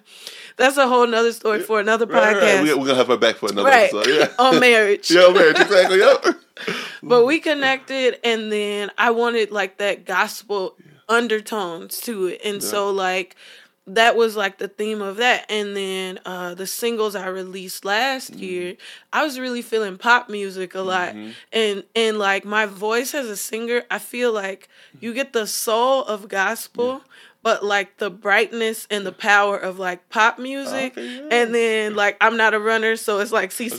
That's 0.57 0.76
a 0.76 0.87
whole 0.87 1.07
nother 1.07 1.33
story 1.33 1.61
for 1.62 1.80
another 1.80 2.07
Right, 2.07 2.35
right, 2.35 2.42
podcast. 2.42 2.62
We, 2.64 2.75
we're 2.75 2.87
gonna 2.87 2.95
have 2.97 3.07
her 3.09 3.16
back 3.16 3.37
for 3.37 3.50
another 3.50 3.69
Right. 3.71 3.92
episode. 3.95 4.07
Yeah. 4.14 4.28
On 4.45 4.61
marriage. 4.61 5.11
yeah, 5.11 5.33
marriage, 5.33 5.59
exactly. 5.61 5.99
Yep. 5.99 6.25
But 7.02 7.25
we 7.25 7.40
connected 7.40 8.19
and 8.23 8.52
then 8.52 8.90
I 8.99 9.11
wanted 9.12 9.50
like 9.50 9.78
that 9.78 10.04
gospel 10.04 10.76
undertones 11.09 12.00
to 12.02 12.26
it. 12.26 12.40
And 12.45 12.62
so 12.62 12.90
like 12.90 13.37
that 13.87 14.14
was 14.16 14.37
like 14.37 14.58
the 14.58 14.68
theme 14.68 15.02
of 15.02 15.16
that. 15.16 15.46
And 15.50 15.75
then 15.76 16.20
uh 16.25 16.54
the 16.54 16.66
singles 16.66 17.16
I 17.16 17.26
released 17.28 17.84
last 17.84 18.34
year, 18.34 18.76
I 19.12 19.25
was 19.25 19.38
really 19.38 19.62
feeling 19.62 19.96
pop 19.99 20.28
music 20.28 20.75
a 20.75 20.80
lot. 20.82 21.14
And 21.52 21.84
and 21.96 22.18
like 22.18 22.44
my 22.44 22.66
voice 22.66 23.14
as 23.14 23.26
a 23.26 23.37
singer, 23.37 23.82
I 23.90 23.99
feel 23.99 24.32
like 24.32 24.69
you 25.00 25.12
get 25.14 25.32
the 25.32 25.47
soul 25.47 26.04
of 26.04 26.28
gospel. 26.28 27.02
But 27.43 27.64
like 27.64 27.97
the 27.97 28.10
brightness 28.10 28.86
and 28.90 29.06
the 29.06 29.12
power 29.12 29.56
of 29.56 29.78
like 29.78 30.10
pop 30.10 30.38
music, 30.38 30.93
Okay, 30.93 31.06
yeah. 31.08 31.28
and 31.32 31.54
then 31.54 31.97
like 31.97 32.19
I'm 32.21 32.36
not 32.36 32.52
a 32.52 32.60
runner, 32.60 32.97
so 32.97 33.19
it's 33.21 33.32
like 33.32 33.50
CCM. 33.50 33.78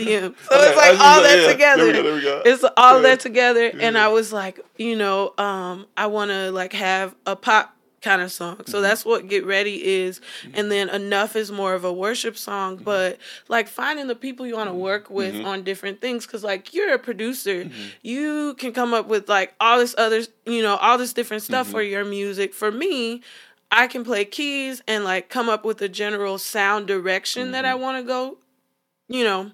So 0.50 0.56
Okay, 0.56 0.68
it's 0.68 0.78
like 0.78 1.00
all 1.00 1.22
that, 1.22 1.40
yeah. 1.42 1.52
together. 1.52 1.94
There 1.94 2.04
we 2.16 2.22
go, 2.22 2.22
there 2.22 2.44
we. 2.44 2.50
It's 2.54 2.66
all 2.76 2.96
Yeah. 2.96 3.02
that 3.04 3.20
together 3.20 3.72
and 3.80 4.00
i 4.00 4.08
was 4.08 4.34
like 4.34 4.60
you 4.78 4.96
know 4.96 5.36
um 5.38 5.86
i 5.96 6.08
want 6.08 6.32
to 6.32 6.50
like 6.52 6.74
have 6.74 7.14
a 7.28 7.36
pop 7.36 7.76
kind 8.02 8.22
of 8.22 8.32
song 8.32 8.56
Mm-hmm. 8.58 8.72
so 8.72 8.82
that's 8.82 9.06
what 9.06 9.28
get 9.28 9.46
ready 9.46 9.84
is 10.04 10.22
and 10.54 10.72
then 10.72 10.90
enough 10.90 11.36
is 11.36 11.52
more 11.52 11.74
of 11.74 11.84
a 11.86 11.94
worship 11.94 12.38
song 12.38 12.76
Mm-hmm. 12.76 12.84
but 12.84 13.18
like 13.48 13.68
finding 13.68 14.08
the 14.08 14.16
people 14.16 14.46
you 14.48 14.56
want 14.56 14.70
to 14.70 14.74
work 14.74 15.10
with 15.10 15.36
on 15.46 15.64
different 15.64 16.02
things 16.02 16.26
because 16.26 16.44
like 16.44 16.74
you're 16.74 16.94
a 16.94 17.00
producer 17.00 17.66
Mm-hmm. 17.66 17.88
you 18.02 18.56
can 18.58 18.74
come 18.74 18.94
up 18.94 19.08
with 19.08 19.30
like 19.30 19.54
all 19.60 19.78
this 19.80 19.94
other 19.98 20.22
you 20.46 20.62
know 20.62 20.76
all 20.78 20.98
this 20.98 21.14
different 21.14 21.44
stuff 21.44 21.68
for 21.68 21.82
Mm-hmm. 21.82 21.92
your 21.92 22.06
music 22.06 22.54
for 22.54 22.72
me 22.72 23.22
i 23.72 23.88
can 23.88 24.04
play 24.04 24.26
keys 24.26 24.82
and 24.88 25.04
like 25.04 25.30
come 25.30 25.48
up 25.50 25.64
with 25.64 25.82
a 25.82 25.90
general 25.90 26.38
sound 26.38 26.88
direction 26.88 27.52
that 27.52 27.66
i 27.66 27.72
Mm-hmm. 27.74 27.82
want 27.82 27.98
to 28.00 28.04
go 28.04 28.38
you 29.08 29.24
know 29.24 29.52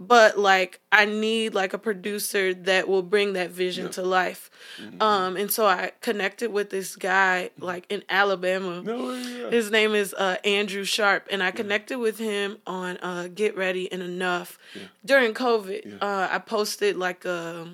but 0.00 0.38
like 0.38 0.80
i 0.90 1.04
need 1.04 1.54
like 1.54 1.74
a 1.74 1.78
producer 1.78 2.54
that 2.54 2.88
will 2.88 3.02
bring 3.02 3.34
that 3.34 3.50
vision 3.50 3.90
to 3.90 4.02
life. 4.02 4.50
Mm-hmm. 4.80 5.02
um 5.02 5.36
and 5.36 5.50
so 5.52 5.66
i 5.66 5.92
connected 6.00 6.50
with 6.50 6.70
this 6.70 6.96
guy 6.96 7.50
like 7.58 7.84
in 7.88 8.02
alabama. 8.08 8.82
No 8.82 9.12
yeah. 9.12 9.50
his 9.50 9.70
name 9.70 9.94
is 9.94 10.14
uh, 10.14 10.36
Andrew 10.44 10.84
Sharp, 10.84 11.28
and 11.30 11.42
I 11.42 11.50
connected 11.50 11.98
with 11.98 12.18
him 12.18 12.58
on 12.66 12.96
uh, 12.98 13.28
Get 13.34 13.56
Ready 13.56 13.90
and 13.92 14.02
Enough. 14.02 14.58
During 15.04 15.34
COVID. 15.34 15.98
Uh, 16.00 16.28
I 16.30 16.38
posted 16.38 16.96
like 16.96 17.24
a 17.24 17.68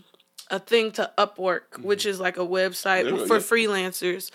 a 0.50 0.59
thing 0.59 0.92
to 0.92 1.11
Upwork, 1.18 1.78
which 1.80 2.06
is 2.06 2.20
like 2.20 2.37
a 2.37 2.46
website 2.46 3.04
Mm-hmm. 3.06 3.16
Yeah, 3.16 3.26
for 3.26 3.37
yeah. 3.37 3.42
freelancers. 3.42 4.30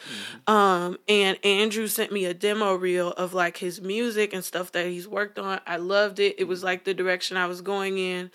Um, 0.47 0.97
and 1.07 1.37
Andrew 1.45 1.87
sent 1.87 2.11
me 2.11 2.25
a 2.25 2.33
demo 2.33 2.73
reel 2.75 3.11
of 3.11 3.33
like 3.33 3.57
his 3.57 3.81
music 3.81 4.33
and 4.33 4.43
stuff 4.43 4.71
that 4.73 4.87
he's 4.87 5.07
worked 5.07 5.39
on. 5.39 5.59
I 5.65 5.77
loved 5.77 6.19
it. 6.19 6.35
It 6.37 6.45
was 6.45 6.63
like 6.63 6.83
the 6.83 6.93
direction 6.93 7.37
I 7.37 7.45
was 7.45 7.61
going 7.61 7.97
in. 7.97 8.29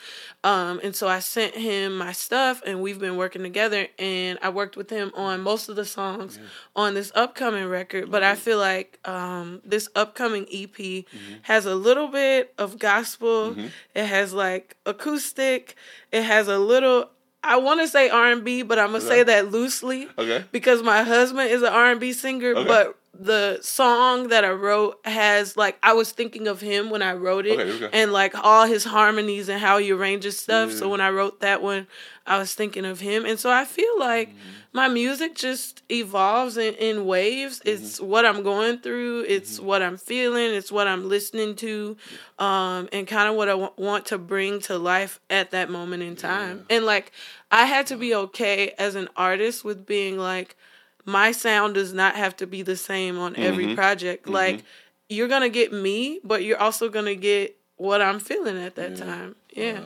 Um, 0.45 0.81
and 0.83 0.95
so 0.97 1.07
I 1.09 1.19
sent 1.19 1.55
him 1.55 1.97
my 1.99 2.13
stuff, 2.13 2.63
and 2.67 2.81
we've 2.81 2.99
been 2.99 3.17
working 3.17 3.43
together. 3.43 3.89
And 3.99 4.39
I 4.43 4.49
worked 4.49 4.77
with 4.77 4.91
him 4.91 5.13
on 5.15 5.41
most 5.43 5.69
of 5.69 5.77
the 5.77 5.85
songs 5.85 6.39
on 6.75 6.95
this 6.95 7.13
upcoming 7.15 7.67
record. 7.67 8.11
But 8.11 8.23
I 8.23 8.35
feel 8.37 8.59
like 8.59 8.99
um, 9.07 9.61
this 9.65 9.89
upcoming 9.95 10.47
EP 10.53 11.05
has 11.43 11.67
a 11.67 11.75
little 11.75 12.09
bit 12.09 12.55
of 12.59 12.79
gospel. 12.79 13.57
It 13.95 14.07
has 14.07 14.33
like 14.33 14.77
acoustic. 14.87 15.77
It 16.13 16.23
has 16.23 16.49
a 16.49 16.59
little. 16.59 17.11
I 17.47 17.57
want 17.57 17.81
to 17.81 17.89
say 17.89 18.09
R 18.09 18.33
and 18.33 18.45
B, 18.45 18.63
but 18.63 18.79
I'm 18.79 18.89
gonna 18.89 19.01
say 19.01 19.23
that 19.23 19.51
loosely 19.53 20.09
Okay. 20.19 20.45
because 20.53 20.83
my 20.83 21.03
husband 21.03 21.51
is 21.51 21.63
an 21.63 21.73
R&B 21.73 22.13
singer, 22.13 22.55
Okay. 22.57 22.67
but 22.69 22.99
the 23.19 23.59
song 23.63 24.29
that 24.29 24.45
I 24.45 24.51
wrote 24.51 24.99
has 25.05 25.57
like 25.57 25.79
I 25.83 25.93
was 25.93 26.13
thinking 26.13 26.47
of 26.49 26.61
him 26.61 26.91
when 26.91 27.03
I 27.03 27.15
wrote 27.15 27.47
it 27.47 27.59
Okay, 27.59 27.91
and 27.93 28.13
like 28.13 28.35
all 28.35 28.67
his 28.67 28.85
harmonies 28.85 29.49
and 29.49 29.61
how 29.61 29.79
he 29.79 29.91
arranges 29.93 30.39
stuff. 30.39 30.73
So 30.73 30.89
when 30.89 31.01
I 31.01 31.11
wrote 31.11 31.41
that 31.41 31.63
one, 31.63 31.87
I 32.27 32.39
was 32.39 32.55
thinking 32.55 32.85
of 32.85 33.01
him. 33.01 33.25
And 33.25 33.39
so 33.39 33.51
I 33.51 33.65
feel 33.65 33.99
like 33.99 34.29
Mm-hmm. 34.29 34.39
my 34.73 34.89
music 34.89 35.35
just 35.35 35.83
evolves 35.91 36.57
in, 36.57 36.75
in 36.75 37.07
waves. 37.07 37.61
Mm-hmm. 37.61 37.69
It's 37.85 38.01
what 38.01 38.27
I'm 38.27 38.43
going 38.43 38.79
through, 38.79 39.25
it's 39.29 39.59
what 39.61 39.81
I'm 39.83 39.97
feeling, 39.97 40.53
it's 40.55 40.71
what 40.73 40.87
I'm 40.87 41.09
listening 41.09 41.55
to, 41.57 41.97
um, 42.39 42.89
and 42.93 43.07
kind 43.07 43.29
of 43.31 43.37
what 43.37 43.49
I 43.49 43.53
w- 43.53 43.73
want 43.77 44.07
to 44.07 44.19
bring 44.19 44.61
to 44.63 44.79
life 44.79 45.21
at 45.31 45.51
that 45.53 45.71
moment 45.71 46.03
in 46.03 46.17
time. 46.17 46.67
And 46.69 46.85
like 46.85 47.13
I 47.51 47.65
had 47.67 47.87
to 47.89 47.97
be 47.97 48.15
okay 48.15 48.75
as 48.79 48.95
an 48.97 49.09
artist 49.17 49.65
with 49.65 49.87
being 49.87 50.19
like, 50.19 50.57
my 51.07 51.33
sound 51.33 51.75
does 51.75 51.95
not 51.95 52.17
have 52.17 52.37
to 52.37 52.47
be 52.47 52.63
the 52.63 52.77
same 52.77 53.19
on 53.19 53.35
every 53.37 53.65
Mm-hmm. 53.67 53.75
project. 53.77 54.29
Like 54.29 54.65
you're 55.09 55.29
gonna 55.29 55.49
get 55.49 55.73
me, 55.73 56.21
but 56.25 56.43
you're 56.45 56.59
also 56.59 56.89
gonna 56.89 57.15
get 57.15 57.57
what 57.77 58.03
I'm 58.03 58.19
feeling 58.21 58.59
at 58.59 58.75
that 58.75 58.97
time. 58.97 59.37
Yeah. 59.51 59.81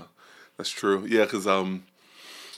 That's 0.56 0.70
true. 0.70 1.06
Yeah, 1.08 1.24
because 1.24 1.46
um, 1.46 1.84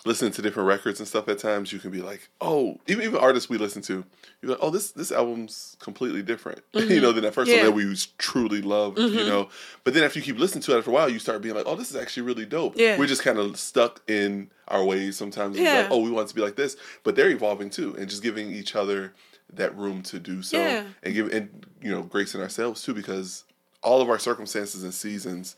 listening 0.05 0.33
to 0.33 0.43
different 0.43 0.67
records 0.69 0.99
and 0.99 1.09
stuff 1.09 1.29
at 1.29 1.39
times, 1.39 1.73
you 1.73 1.79
can 1.79 1.91
be 1.91 2.03
like, 2.03 2.29
oh, 2.41 2.79
even 2.89 3.05
even 3.05 3.19
artists 3.21 3.49
we 3.49 3.57
listen 3.59 3.83
to, 3.83 4.05
you're 4.41 4.51
like, 4.53 4.59
oh, 4.61 4.71
this 4.71 4.91
this 4.93 5.13
album's 5.13 5.77
completely 5.81 6.23
different, 6.23 6.63
you 6.73 7.01
know, 7.01 7.13
than 7.13 7.23
that 7.25 7.35
first 7.35 7.51
Mm-hmm. 7.51 7.57
Yeah. 7.59 7.65
Mm-hmm. 7.65 7.75
one 7.77 7.85
that 7.87 7.95
we 7.95 7.97
truly 8.19 8.63
loved, 8.63 8.99
you 8.99 9.25
know. 9.27 9.49
But 9.85 9.95
then 9.95 10.03
after 10.05 10.19
you 10.19 10.25
keep 10.25 10.39
listening 10.39 10.63
to 10.63 10.77
it 10.79 10.85
for 10.85 10.91
a 10.91 10.93
while, 10.95 11.09
you 11.09 11.19
start 11.19 11.43
being 11.43 11.55
like, 11.55 11.67
oh, 11.67 11.77
this 11.77 11.91
is 11.91 11.97
actually 11.97 12.25
really 12.25 12.47
dope. 12.47 12.77
Yeah. 12.77 12.99
We're 12.99 13.07
just 13.07 13.23
kind 13.23 13.39
of 13.39 13.59
stuck 13.59 14.01
in 14.09 14.51
our 14.69 14.85
ways 14.85 15.17
sometimes. 15.17 15.59
Yeah. 15.59 15.83
Like, 15.83 15.91
oh, 15.91 16.01
we 16.01 16.11
want 16.11 16.29
to 16.29 16.35
be 16.35 16.41
like 16.41 16.57
this, 16.57 16.77
but 17.05 17.15
they're 17.17 17.31
evolving 17.31 17.71
too, 17.71 17.95
and 17.99 18.09
just 18.09 18.23
giving 18.23 18.51
each 18.51 18.75
other 18.75 19.13
that 19.55 19.77
room 19.77 20.03
to 20.03 20.19
do 20.19 20.41
so 20.43 20.57
Yeah. 20.59 20.85
and 21.03 21.15
give 21.15 21.31
and 21.31 21.67
you 21.83 21.91
know 21.91 22.03
grace 22.03 22.35
in 22.35 22.41
ourselves 22.41 22.83
too 22.83 22.95
because 22.95 23.45
all 23.83 24.01
of 24.01 24.09
our 24.09 24.19
circumstances 24.19 24.83
and 24.83 24.95
seasons 24.95 25.57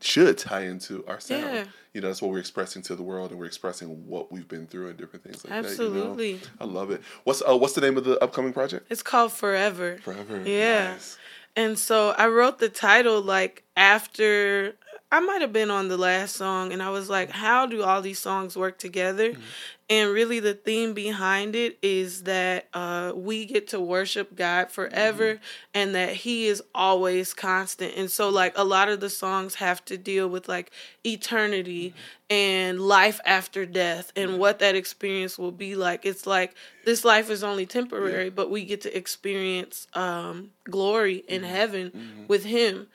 should 0.00 0.38
tie 0.38 0.62
into 0.62 1.04
our 1.06 1.20
sound. 1.20 1.42
Yeah. 1.42 1.64
You 1.92 2.00
know, 2.00 2.08
that's 2.08 2.22
what 2.22 2.30
we're 2.30 2.38
expressing 2.38 2.82
to 2.82 2.94
the 2.94 3.02
world, 3.02 3.30
and 3.30 3.40
we're 3.40 3.46
expressing 3.46 3.88
what 4.06 4.30
we've 4.30 4.46
been 4.46 4.66
through 4.66 4.88
and 4.88 4.96
different 4.96 5.24
things 5.24 5.44
like 5.44 5.52
Absolutely. 5.52 6.34
that. 6.34 6.38
You 6.38 6.46
know? 6.46 6.50
I 6.60 6.64
love 6.64 6.90
it. 6.90 7.02
What's 7.24 7.42
uh, 7.46 7.56
what's 7.56 7.72
the 7.72 7.80
name 7.80 7.96
of 7.96 8.04
the 8.04 8.22
upcoming 8.22 8.52
project? 8.52 8.86
It's 8.90 9.02
called 9.02 9.32
Forever. 9.32 9.98
Forever. 10.02 10.42
Yeah. 10.44 10.92
Nice. 10.92 11.18
And 11.56 11.78
so 11.78 12.10
I 12.10 12.28
wrote 12.28 12.58
the 12.58 12.68
title 12.68 13.20
like 13.20 13.64
after 13.76 14.74
I 15.12 15.18
might 15.18 15.40
have 15.40 15.52
been 15.52 15.70
on 15.70 15.88
the 15.88 15.96
last 15.96 16.36
song 16.36 16.72
and 16.72 16.80
I 16.80 16.90
was 16.90 17.10
like, 17.10 17.30
how 17.30 17.66
do 17.66 17.82
all 17.82 18.00
these 18.00 18.20
songs 18.20 18.56
work 18.56 18.78
together? 18.78 19.32
Mm-hmm. 19.32 19.42
And 19.88 20.10
really 20.10 20.38
the 20.38 20.54
theme 20.54 20.94
behind 20.94 21.56
it 21.56 21.76
is 21.82 22.22
that 22.22 22.68
uh, 22.72 23.10
we 23.12 23.44
get 23.44 23.66
to 23.68 23.80
worship 23.80 24.36
God 24.36 24.70
forever 24.70 25.34
mm-hmm. 25.34 25.42
and 25.74 25.96
that 25.96 26.10
He 26.10 26.46
is 26.46 26.62
always 26.76 27.34
constant. 27.34 27.94
And 27.96 28.08
so 28.08 28.28
like 28.28 28.56
a 28.56 28.62
lot 28.62 28.88
of 28.88 29.00
the 29.00 29.10
songs 29.10 29.56
have 29.56 29.84
to 29.86 29.98
deal 29.98 30.28
with 30.28 30.48
like 30.48 30.70
eternity 31.04 31.88
mm-hmm. 31.88 31.98
and 32.30 32.80
life 32.80 33.18
after 33.26 33.66
death 33.66 34.12
and 34.14 34.38
what 34.38 34.60
that 34.60 34.76
experience 34.76 35.36
will 35.36 35.50
be 35.50 35.74
like. 35.74 36.06
It's 36.06 36.24
like 36.24 36.54
this 36.84 37.04
life 37.04 37.28
is 37.28 37.42
only 37.42 37.66
temporary, 37.66 38.30
but 38.30 38.48
we 38.48 38.64
get 38.64 38.82
to 38.82 38.96
experience 38.96 39.88
um, 39.94 40.50
glory 40.62 41.24
in 41.26 41.42
heaven 41.42 42.26
with 42.28 42.44
Him. 42.44 42.86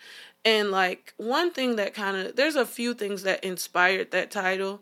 And 0.46 0.70
like 0.70 1.14
one 1.18 1.52
thing 1.52 1.76
that 1.78 1.96
kind 1.96 2.16
of 2.16 2.36
there's 2.36 2.56
a 2.56 2.66
few 2.68 2.94
things 2.94 3.24
that 3.24 3.44
inspired 3.44 4.12
that 4.12 4.30
title, 4.30 4.80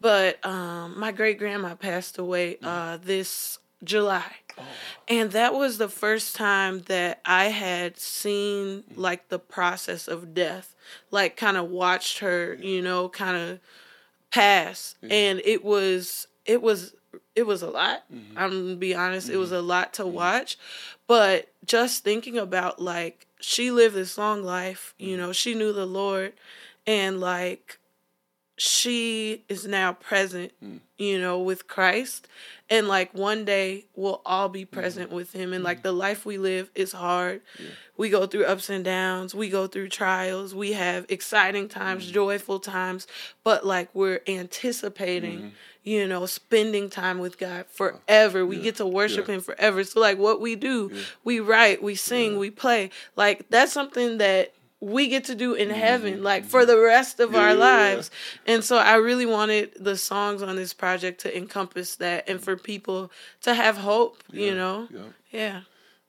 but 0.00 0.44
um, 0.44 0.98
my 1.00 1.10
great 1.10 1.38
grandma 1.38 1.74
passed 1.74 2.18
away 2.18 2.58
uh, 2.62 2.98
this 3.02 3.58
July. 3.82 4.30
And 5.08 5.32
that 5.32 5.54
was 5.54 5.78
the 5.78 5.88
first 5.88 6.36
time 6.36 6.80
that 6.86 7.20
I 7.24 7.46
had 7.46 7.98
seen 7.98 8.84
like 8.94 9.28
the 9.28 9.38
process 9.38 10.06
of 10.08 10.34
death, 10.34 10.74
like 11.10 11.36
kind 11.36 11.56
of 11.56 11.70
watched 11.70 12.18
her, 12.20 12.54
you 12.60 12.82
know, 12.82 13.08
kind 13.08 13.36
of 13.36 13.60
pass. 14.32 14.96
And 15.10 15.40
it 15.44 15.64
was 15.64 16.26
it 16.44 16.60
was 16.62 16.94
it 17.34 17.44
was 17.44 17.62
a 17.62 17.70
lot. 17.70 18.04
Mm-hmm. 18.12 18.38
I'm 18.38 18.50
gonna 18.50 18.76
be 18.76 18.94
honest, 18.94 19.28
it 19.28 19.36
was 19.36 19.50
mm-hmm. 19.50 19.58
a 19.58 19.62
lot 19.62 19.94
to 19.94 20.02
mm-hmm. 20.02 20.14
watch. 20.14 20.58
But 21.06 21.52
just 21.64 22.04
thinking 22.04 22.38
about 22.38 22.80
like 22.80 23.26
she 23.40 23.70
lived 23.70 23.94
this 23.94 24.18
long 24.18 24.42
life, 24.42 24.94
you 24.98 25.16
know, 25.16 25.32
she 25.32 25.54
knew 25.54 25.72
the 25.72 25.86
Lord 25.86 26.32
and 26.86 27.20
like 27.20 27.78
she 28.56 29.44
is 29.48 29.66
now 29.66 29.92
present, 29.92 30.52
hmm. 30.60 30.78
you 30.96 31.20
know, 31.20 31.38
with 31.38 31.68
Christ. 31.68 32.26
And 32.68 32.88
like 32.88 33.12
one 33.12 33.44
day 33.44 33.84
we'll 33.94 34.22
all 34.24 34.48
be 34.48 34.64
present 34.64 35.10
hmm. 35.10 35.16
with 35.16 35.32
him. 35.32 35.52
And 35.52 35.60
hmm. 35.60 35.66
like 35.66 35.82
the 35.82 35.92
life 35.92 36.24
we 36.24 36.38
live 36.38 36.70
is 36.74 36.92
hard. 36.92 37.42
We 37.98 38.08
go 38.08 38.26
through 38.26 38.44
ups 38.44 38.68
and 38.70 38.84
downs, 38.84 39.34
we 39.34 39.48
go 39.48 39.66
through 39.66 39.88
trials, 39.88 40.54
we 40.54 40.72
have 40.72 41.06
exciting 41.08 41.68
times, 41.68 42.10
joyful 42.10 42.60
times, 42.60 43.06
but 43.42 43.64
like 43.64 43.88
we're 43.94 44.20
anticipating, 44.26 45.52
you 45.82 46.06
know, 46.06 46.26
spending 46.26 46.90
time 46.90 47.18
with 47.18 47.38
God 47.38 47.66
forever. 47.68 48.44
We 48.44 48.60
get 48.60 48.76
to 48.76 48.86
worship 48.86 49.28
Yeah. 49.28 49.36
him 49.36 49.40
forever. 49.40 49.82
So 49.84 50.00
like 50.00 50.18
what 50.18 50.42
we 50.42 50.56
do, 50.56 50.90
we 51.24 51.40
write, 51.40 51.82
we 51.82 51.94
sing, 51.94 52.38
we 52.38 52.50
play. 52.50 52.90
Like 53.16 53.48
that's 53.48 53.72
something 53.72 54.18
that 54.18 54.52
we 54.80 55.08
get 55.08 55.24
to 55.24 55.34
do 55.34 55.54
in 55.54 55.70
heaven, 55.70 56.22
like 56.22 56.44
for 56.44 56.66
the 56.66 56.78
rest 56.78 57.18
of 57.20 57.30
Mm-hmm. 57.30 57.36
Yeah, 57.36 57.42
our 57.42 57.48
yeah, 57.48 57.54
yeah. 57.54 57.94
lives. 57.94 58.10
And 58.46 58.62
so 58.64 58.76
I 58.76 58.96
really 58.96 59.26
wanted 59.26 59.72
the 59.80 59.96
songs 59.96 60.42
on 60.42 60.56
this 60.56 60.72
project 60.74 61.20
to 61.22 61.36
encompass 61.36 61.96
that 61.96 62.28
and 62.28 62.40
for 62.40 62.56
people 62.56 63.10
to 63.42 63.54
have 63.54 63.76
hope, 63.78 64.22
you 64.32 64.54
know? 64.54 64.88
Yeah. 64.90 65.00
Yeah. 65.30 65.60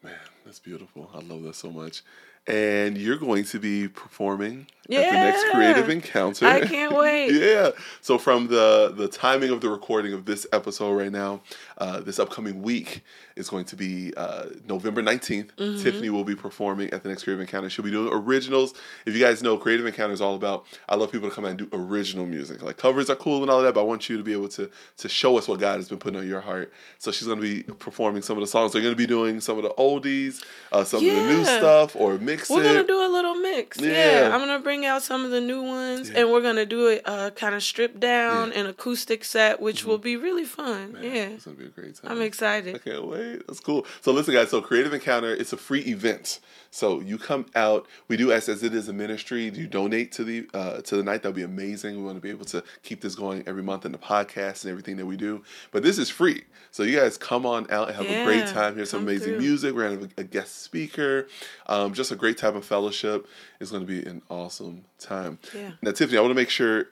Man, 0.03 0.13
that's 0.45 0.59
beautiful. 0.59 1.09
I 1.13 1.19
love 1.19 1.43
that 1.43 1.55
so 1.55 1.71
much. 1.71 2.03
And 2.45 2.97
you're 2.97 3.17
going 3.17 3.43
to 3.45 3.59
be 3.59 3.87
performing 3.87 4.67
at 4.95 5.11
the 5.11 5.17
next 5.17 5.45
creative 5.51 5.89
encounter. 5.89 6.45
I 6.45 6.61
can't 6.61 6.95
wait. 6.95 7.31
yeah. 7.31 7.71
So 8.01 8.17
from 8.17 8.47
the 8.47 8.93
the 8.95 9.07
timing 9.07 9.51
of 9.51 9.61
the 9.61 9.69
recording 9.69 10.13
of 10.13 10.25
this 10.25 10.47
episode 10.51 10.93
right 10.93 11.11
now, 11.11 11.41
uh, 11.77 11.99
this 11.99 12.19
upcoming 12.19 12.61
week 12.61 13.03
is 13.35 13.49
going 13.49 13.65
to 13.65 13.75
be 13.75 14.13
uh, 14.17 14.45
November 14.67 15.01
19th. 15.01 15.49
Mm-hmm. 15.57 15.83
Tiffany 15.83 16.09
will 16.09 16.23
be 16.23 16.35
performing 16.35 16.89
at 16.91 17.03
the 17.03 17.09
next 17.09 17.23
Creative 17.23 17.41
Encounter. 17.41 17.69
She'll 17.69 17.85
be 17.85 17.91
doing 17.91 18.11
originals. 18.11 18.73
If 19.05 19.15
you 19.15 19.23
guys 19.23 19.43
know, 19.43 19.57
Creative 19.57 19.85
Encounter 19.85 20.13
is 20.13 20.21
all 20.21 20.35
about. 20.35 20.65
I 20.89 20.95
love 20.95 21.11
people 21.11 21.29
to 21.29 21.35
come 21.35 21.45
out 21.45 21.51
and 21.51 21.59
do 21.59 21.69
original 21.71 22.25
music. 22.25 22.61
Like 22.61 22.77
covers 22.77 23.09
are 23.09 23.15
cool 23.15 23.41
and 23.41 23.51
all 23.51 23.61
that, 23.61 23.73
but 23.73 23.81
I 23.81 23.83
want 23.83 24.09
you 24.09 24.17
to 24.17 24.23
be 24.23 24.33
able 24.33 24.49
to 24.49 24.69
to 24.97 25.09
show 25.09 25.37
us 25.37 25.47
what 25.47 25.59
God 25.59 25.77
has 25.77 25.89
been 25.89 25.99
putting 25.99 26.19
on 26.19 26.27
your 26.27 26.41
heart. 26.41 26.73
So 26.97 27.11
she's 27.11 27.27
going 27.27 27.41
to 27.41 27.63
be 27.63 27.63
performing 27.63 28.21
some 28.21 28.37
of 28.37 28.41
the 28.41 28.47
songs. 28.47 28.73
They're 28.73 28.81
going 28.81 28.93
to 28.93 28.97
be 28.97 29.07
doing 29.07 29.39
some 29.41 29.57
of 29.57 29.63
the 29.63 29.71
oldies, 29.71 30.43
uh, 30.71 30.83
some 30.83 30.99
of 30.99 31.05
the 31.05 31.21
new 31.21 31.43
stuff, 31.45 31.95
or 31.95 32.17
mix 32.17 32.49
We're 32.49 32.63
gonna 32.63 32.83
do 32.85 33.05
a 33.05 33.11
little 33.11 33.35
mix. 33.35 33.79
Yeah. 33.79 34.21
Yeah. 34.21 34.33
I'm 34.33 34.39
gonna 34.39 34.59
bring 34.59 34.76
out 34.85 35.01
some 35.03 35.25
of 35.25 35.31
the 35.31 35.41
new 35.41 35.61
ones 35.63 36.09
Yeah. 36.09 36.19
and 36.21 36.31
we're 36.31 36.41
gonna 36.41 36.65
do 36.65 36.87
a 36.89 36.99
uh 37.05 37.29
kind 37.31 37.55
of 37.55 37.63
stripped 37.63 37.99
down 37.99 38.51
and 38.53 38.67
acoustic 38.67 39.23
set, 39.23 39.59
which 39.61 39.81
Mm-hmm. 39.81 39.89
will 39.89 39.97
be 39.97 40.15
really 40.17 40.45
fun. 40.45 40.93
Man, 40.93 41.03
yeah. 41.03 41.11
it's 41.35 41.45
gonna 41.45 41.57
be 41.57 41.65
a 41.65 41.69
great 41.69 41.95
time. 41.95 42.11
I'm 42.11 42.21
excited. 42.21 42.75
I 42.75 42.79
can't 42.79 43.05
wait. 43.07 43.45
That's 43.47 43.59
cool. 43.59 43.85
So 44.01 44.11
listen, 44.11 44.33
guys. 44.33 44.49
So 44.49 44.61
Creative 44.61 44.93
Encounter, 44.93 45.33
it's 45.33 45.53
a 45.53 45.57
free 45.57 45.81
event. 45.81 46.39
So 46.77 46.99
you 46.99 47.17
come 47.17 47.47
out. 47.55 47.87
We 48.07 48.17
do 48.17 48.31
ask 48.31 48.47
as 48.49 48.61
it 48.61 48.75
is 48.75 48.87
a 48.87 48.93
ministry. 48.93 49.49
Do 49.49 49.59
you 49.59 49.65
donate 49.65 50.11
to 50.11 50.23
the 50.23 50.47
uh, 50.53 50.81
to 50.81 50.95
the 50.97 51.01
night. 51.01 51.23
That'll 51.23 51.31
be 51.35 51.41
amazing. 51.41 51.97
We 51.97 52.03
want 52.03 52.17
to 52.17 52.21
be 52.21 52.29
able 52.29 52.45
to 52.45 52.63
keep 52.83 53.01
this 53.01 53.15
going 53.15 53.43
every 53.47 53.63
month 53.63 53.83
in 53.83 53.91
the 53.91 53.97
podcast 53.97 54.63
and 54.63 54.69
everything 54.69 54.95
that 54.97 55.07
we 55.07 55.17
do. 55.17 55.41
But 55.71 55.81
this 55.81 55.97
is 55.97 56.11
free. 56.11 56.43
So 56.69 56.83
you 56.83 56.99
guys 56.99 57.17
come 57.17 57.47
on 57.47 57.65
out 57.71 57.87
and 57.87 57.97
have 57.97 58.05
a 58.05 58.23
great 58.23 58.45
time. 58.45 58.75
Here's 58.75 58.91
some 58.91 59.01
amazing 59.01 59.33
through. 59.33 59.39
music. 59.39 59.73
We're 59.73 59.89
gonna 59.89 60.01
have 60.01 60.11
a, 60.19 60.21
a 60.21 60.23
guest 60.23 60.61
speaker. 60.61 61.27
Um, 61.65 61.95
just 61.95 62.11
a 62.11 62.15
great 62.15 62.37
time 62.37 62.55
of 62.55 62.63
fellowship. 62.63 63.25
It's 63.59 63.71
gonna 63.71 63.83
be 63.85 64.03
an 64.05 64.21
awesome 64.29 64.85
time. 64.99 65.39
Yeah. 65.55 65.71
Now, 65.81 65.93
Tiffany, 65.93 66.19
I 66.19 66.21
want 66.21 66.29
to 66.29 66.35
make 66.35 66.51
sure. 66.51 66.89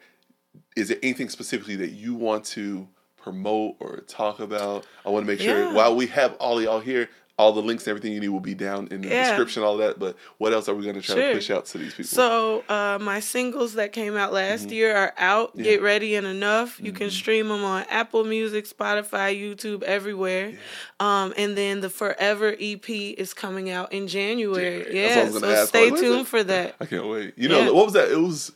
Is 0.75 0.87
there 0.87 0.97
anything 1.03 1.29
specifically 1.29 1.75
that 1.75 1.91
you 1.91 2.15
want 2.15 2.43
to 2.45 2.87
promote 3.17 3.75
or 3.79 3.97
talk 4.07 4.39
about? 4.39 4.87
I 5.05 5.09
want 5.11 5.27
to 5.27 5.31
make 5.31 5.41
sure 5.41 5.65
Yeah. 5.65 5.73
while 5.73 5.95
we 5.95 6.07
have 6.07 6.33
all 6.37 6.59
y'all 6.59 6.79
here, 6.79 7.07
all 7.37 7.51
the 7.51 7.61
links 7.61 7.83
and 7.83 7.89
everything 7.89 8.13
you 8.13 8.21
need 8.21 8.29
will 8.29 8.39
be 8.39 8.53
down 8.53 8.87
in 8.91 9.01
the 9.01 9.09
Yeah. 9.09 9.27
description, 9.27 9.61
all 9.61 9.75
that. 9.77 9.99
But 9.99 10.15
what 10.37 10.53
else 10.53 10.69
are 10.69 10.73
we 10.73 10.83
going 10.83 10.95
to 10.95 11.01
try 11.01 11.15
Sure. 11.15 11.27
to 11.29 11.33
push 11.35 11.49
out 11.49 11.65
to 11.65 11.77
these 11.77 11.91
people? 11.93 12.05
So 12.05 12.63
uh, 12.69 12.97
my 13.01 13.19
singles 13.19 13.73
that 13.73 13.91
came 13.91 14.15
out 14.15 14.31
last 14.31 14.69
year 14.71 14.95
are 14.95 15.13
out. 15.17 15.53
Get 15.57 15.81
ready 15.81 16.15
and 16.15 16.25
enough. 16.25 16.79
You 16.81 16.93
can 16.93 17.09
stream 17.11 17.49
them 17.49 17.65
on 17.65 17.83
Apple 17.89 18.23
Music, 18.23 18.65
Spotify, 18.65 19.37
YouTube, 19.37 19.83
everywhere. 19.83 20.53
Um, 21.01 21.33
and 21.35 21.57
then 21.57 21.81
the 21.81 21.89
Forever 21.89 22.55
EP 22.57 22.89
is 22.89 23.33
coming 23.33 23.69
out 23.69 23.91
in 23.91 24.07
January. 24.07 24.85
Yeah, 24.95 25.15
that's 25.15 25.33
what 25.33 25.43
I 25.43 25.49
Yeah, 25.49 25.55
so 25.61 25.65
stay 25.65 25.89
tuned 25.89 26.27
for 26.29 26.41
that. 26.41 26.75
I 26.81 26.85
can't 26.85 27.07
wait. 27.07 27.33
You 27.35 27.49
know 27.49 27.59
Yeah. 27.59 27.69
what 27.71 27.85
was 27.85 27.93
that? 27.95 28.09
It 28.11 28.17
was. 28.19 28.53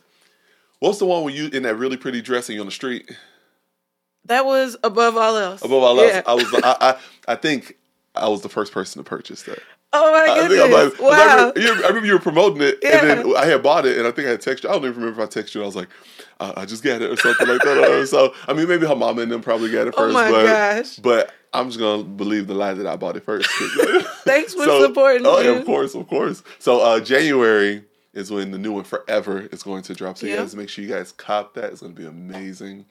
What's 0.78 0.98
the 0.98 1.04
one 1.04 1.22
where 1.24 1.34
you 1.34 1.48
in 1.52 1.64
that 1.64 1.74
really 1.76 1.98
pretty 1.98 2.22
dress 2.22 2.48
and 2.48 2.54
you 2.54 2.60
on 2.62 2.66
the 2.66 2.72
street? 2.72 3.10
That 4.26 4.46
was 4.46 4.76
above 4.82 5.16
all 5.18 5.36
else. 5.36 5.60
Above 5.62 5.82
all 5.82 5.96
Yeah. 5.96 6.22
else, 6.24 6.24
I 6.26 6.32
was. 6.34 6.54
I, 6.64 6.76
I 6.80 7.32
I 7.32 7.34
think 7.36 7.76
I 8.14 8.28
was 8.28 8.42
the 8.42 8.48
first 8.48 8.72
person 8.72 9.02
to 9.02 9.08
purchase 9.08 9.42
that. 9.44 9.58
Oh 9.92 10.12
my 10.12 10.32
I 10.32 10.48
think 10.48 10.60
I 10.60 10.68
goodness! 10.68 10.70
might- 10.70 10.98
'cause 10.98 11.12
I 11.12 11.34
remember, 11.34 11.60
you- 11.60 11.72
I 11.84 11.86
remember 11.88 12.06
you 12.06 12.12
were 12.12 12.18
promoting 12.20 12.62
it, 12.62 12.78
and 12.84 13.08
then 13.10 13.36
I 13.36 13.44
had 13.46 13.62
bought 13.62 13.86
it, 13.86 13.98
and 13.98 14.06
I 14.06 14.12
think 14.12 14.28
I 14.28 14.32
had 14.32 14.40
texted 14.40 14.62
you. 14.64 14.68
I 14.68 14.72
don't 14.72 14.84
even 14.84 15.00
remember 15.02 15.20
if 15.22 15.36
I 15.36 15.40
texted 15.40 15.54
you. 15.54 15.62
I 15.62 15.66
was 15.66 15.74
like, 15.74 15.88
uh, 16.38 16.52
I 16.56 16.64
just 16.64 16.84
got 16.84 17.02
it 17.02 17.10
or 17.10 17.16
something 17.16 17.48
like 17.48 17.60
that. 17.62 18.06
so 18.08 18.32
I 18.46 18.52
mean, 18.52 18.68
maybe 18.68 18.86
her 18.86 18.94
mama 18.94 19.22
and 19.22 19.32
them 19.32 19.42
probably 19.42 19.70
got 19.72 19.88
it 19.88 19.94
first. 19.96 19.98
Oh 19.98 20.04
first. 20.06 20.14
my 20.14 20.30
but, 20.30 20.46
gosh. 20.46 20.96
But 20.96 21.32
I'm 21.52 21.66
just 21.68 21.80
gonna 21.80 22.04
believe 22.04 22.46
the 22.46 22.54
lie 22.54 22.74
that 22.74 22.86
I 22.86 22.94
bought 22.96 23.16
it 23.16 23.24
first. 23.24 23.48
Thanks 24.24 24.54
for 24.54 24.64
So- 24.64 24.82
supporting 24.86 25.26
Oh, 25.26 25.40
yeah, 25.40 25.50
of 25.50 25.66
course, 25.66 25.94
of 25.96 26.06
course. 26.06 26.42
So 26.60 26.80
uh, 26.80 27.00
January 27.00 27.84
is 28.12 28.30
when 28.30 28.52
the 28.52 28.58
new 28.58 28.72
one 28.72 28.84
Forever 28.84 29.48
is 29.52 29.62
going 29.64 29.82
to 29.82 29.94
drop. 29.94 30.18
So 30.18 30.26
you 30.26 30.36
guys 30.36 30.54
make 30.54 30.68
sure 30.68 30.84
you 30.84 30.90
guys 30.90 31.10
cop 31.12 31.54
that. 31.54 31.72
It's 31.72 31.80
gonna 31.80 31.94
be 31.94 32.06
amazing. 32.06 32.86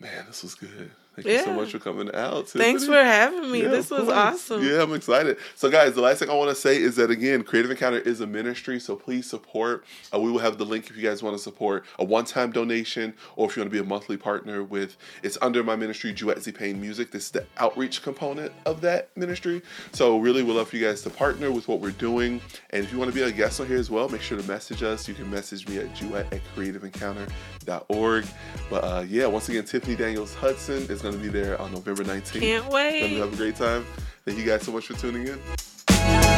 Man, 0.00 0.24
this 0.26 0.42
was 0.42 0.54
good. 0.56 0.90
Thank 1.14 1.28
you 1.28 1.38
so 1.38 1.50
Yeah. 1.50 1.56
much 1.56 1.72
for 1.72 1.78
coming 1.78 2.12
out. 2.14 2.48
Thanks 2.48 2.84
for 2.86 2.92
having 2.94 3.50
me. 3.50 3.62
Yeah, 3.62 3.68
this 3.68 3.90
was 3.90 4.08
awesome. 4.08 4.64
Yeah, 4.64 4.82
I'm 4.82 4.92
excited. 4.94 5.36
So, 5.54 5.70
guys, 5.70 5.94
the 5.94 6.00
last 6.00 6.18
thing 6.18 6.28
I 6.30 6.34
want 6.34 6.50
to 6.50 6.56
say 6.56 6.76
is 6.76 6.96
that 6.96 7.10
again, 7.10 7.42
Creative 7.44 7.70
Encounter 7.70 7.98
is 7.98 8.20
a 8.20 8.26
ministry, 8.26 8.80
so 8.80 8.96
please 8.96 9.28
support. 9.28 9.84
Uh, 10.12 10.18
we 10.18 10.30
will 10.32 10.40
have 10.40 10.58
the 10.58 10.64
link 10.64 10.90
if 10.90 10.96
you 10.96 11.02
guys 11.02 11.22
want 11.22 11.36
to 11.36 11.42
support 11.42 11.84
a 11.98 12.04
one-time 12.04 12.50
donation, 12.50 13.14
or 13.36 13.48
if 13.48 13.56
you 13.56 13.62
want 13.62 13.70
to 13.70 13.74
be 13.76 13.78
a 13.80 13.88
monthly 13.88 14.16
partner 14.16 14.62
with. 14.64 14.96
It's 15.22 15.38
under 15.40 15.62
my 15.62 15.76
ministry, 15.76 16.12
Juiette 16.12 16.42
Z 16.42 16.52
Payne 16.52 16.80
Music. 16.80 17.12
This 17.12 17.26
is 17.26 17.30
the 17.30 17.46
outreach 17.58 18.02
component 18.02 18.52
of 18.66 18.80
that 18.80 19.10
ministry. 19.16 19.62
So, 19.92 20.18
really, 20.18 20.42
we'd 20.42 20.54
love 20.54 20.68
for 20.68 20.76
you 20.76 20.84
guys 20.86 21.02
to 21.02 21.10
partner 21.10 21.52
with 21.52 21.68
what 21.68 21.80
we're 21.80 21.90
doing. 21.90 22.40
And 22.70 22.84
if 22.84 22.92
you 22.92 22.98
want 22.98 23.10
to 23.10 23.14
be 23.14 23.22
a 23.22 23.30
guest 23.30 23.60
on 23.60 23.66
here 23.68 23.78
as 23.78 23.90
well, 23.90 24.08
make 24.08 24.20
sure 24.20 24.36
to 24.40 24.48
message 24.48 24.82
us. 24.82 25.06
You 25.06 25.14
can 25.14 25.30
message 25.30 25.68
me 25.68 25.78
at 25.78 25.94
juiette 25.94 26.32
at 26.32 26.40
creativeencounter.org. 26.56 28.26
But 28.70 28.84
uh, 28.84 29.04
yeah, 29.08 29.26
once 29.26 29.48
again, 29.48 29.64
Tiffany 29.64 29.96
Daniels 29.96 30.34
Hudson 30.34 30.82
is 30.90 31.03
going 31.04 31.16
to 31.16 31.22
be 31.22 31.28
there 31.28 31.60
on 31.60 31.70
November 31.70 32.02
19th. 32.02 32.40
Can't 32.40 32.66
wait. 32.68 33.00
Going 33.00 33.12
to 33.12 33.20
have 33.20 33.32
a 33.34 33.36
great 33.36 33.56
time. 33.56 33.84
Thank 34.24 34.38
you 34.38 34.44
guys 34.46 34.62
so 34.62 34.72
much 34.72 34.86
for 34.86 34.94
tuning 34.94 35.28
in. 35.28 36.33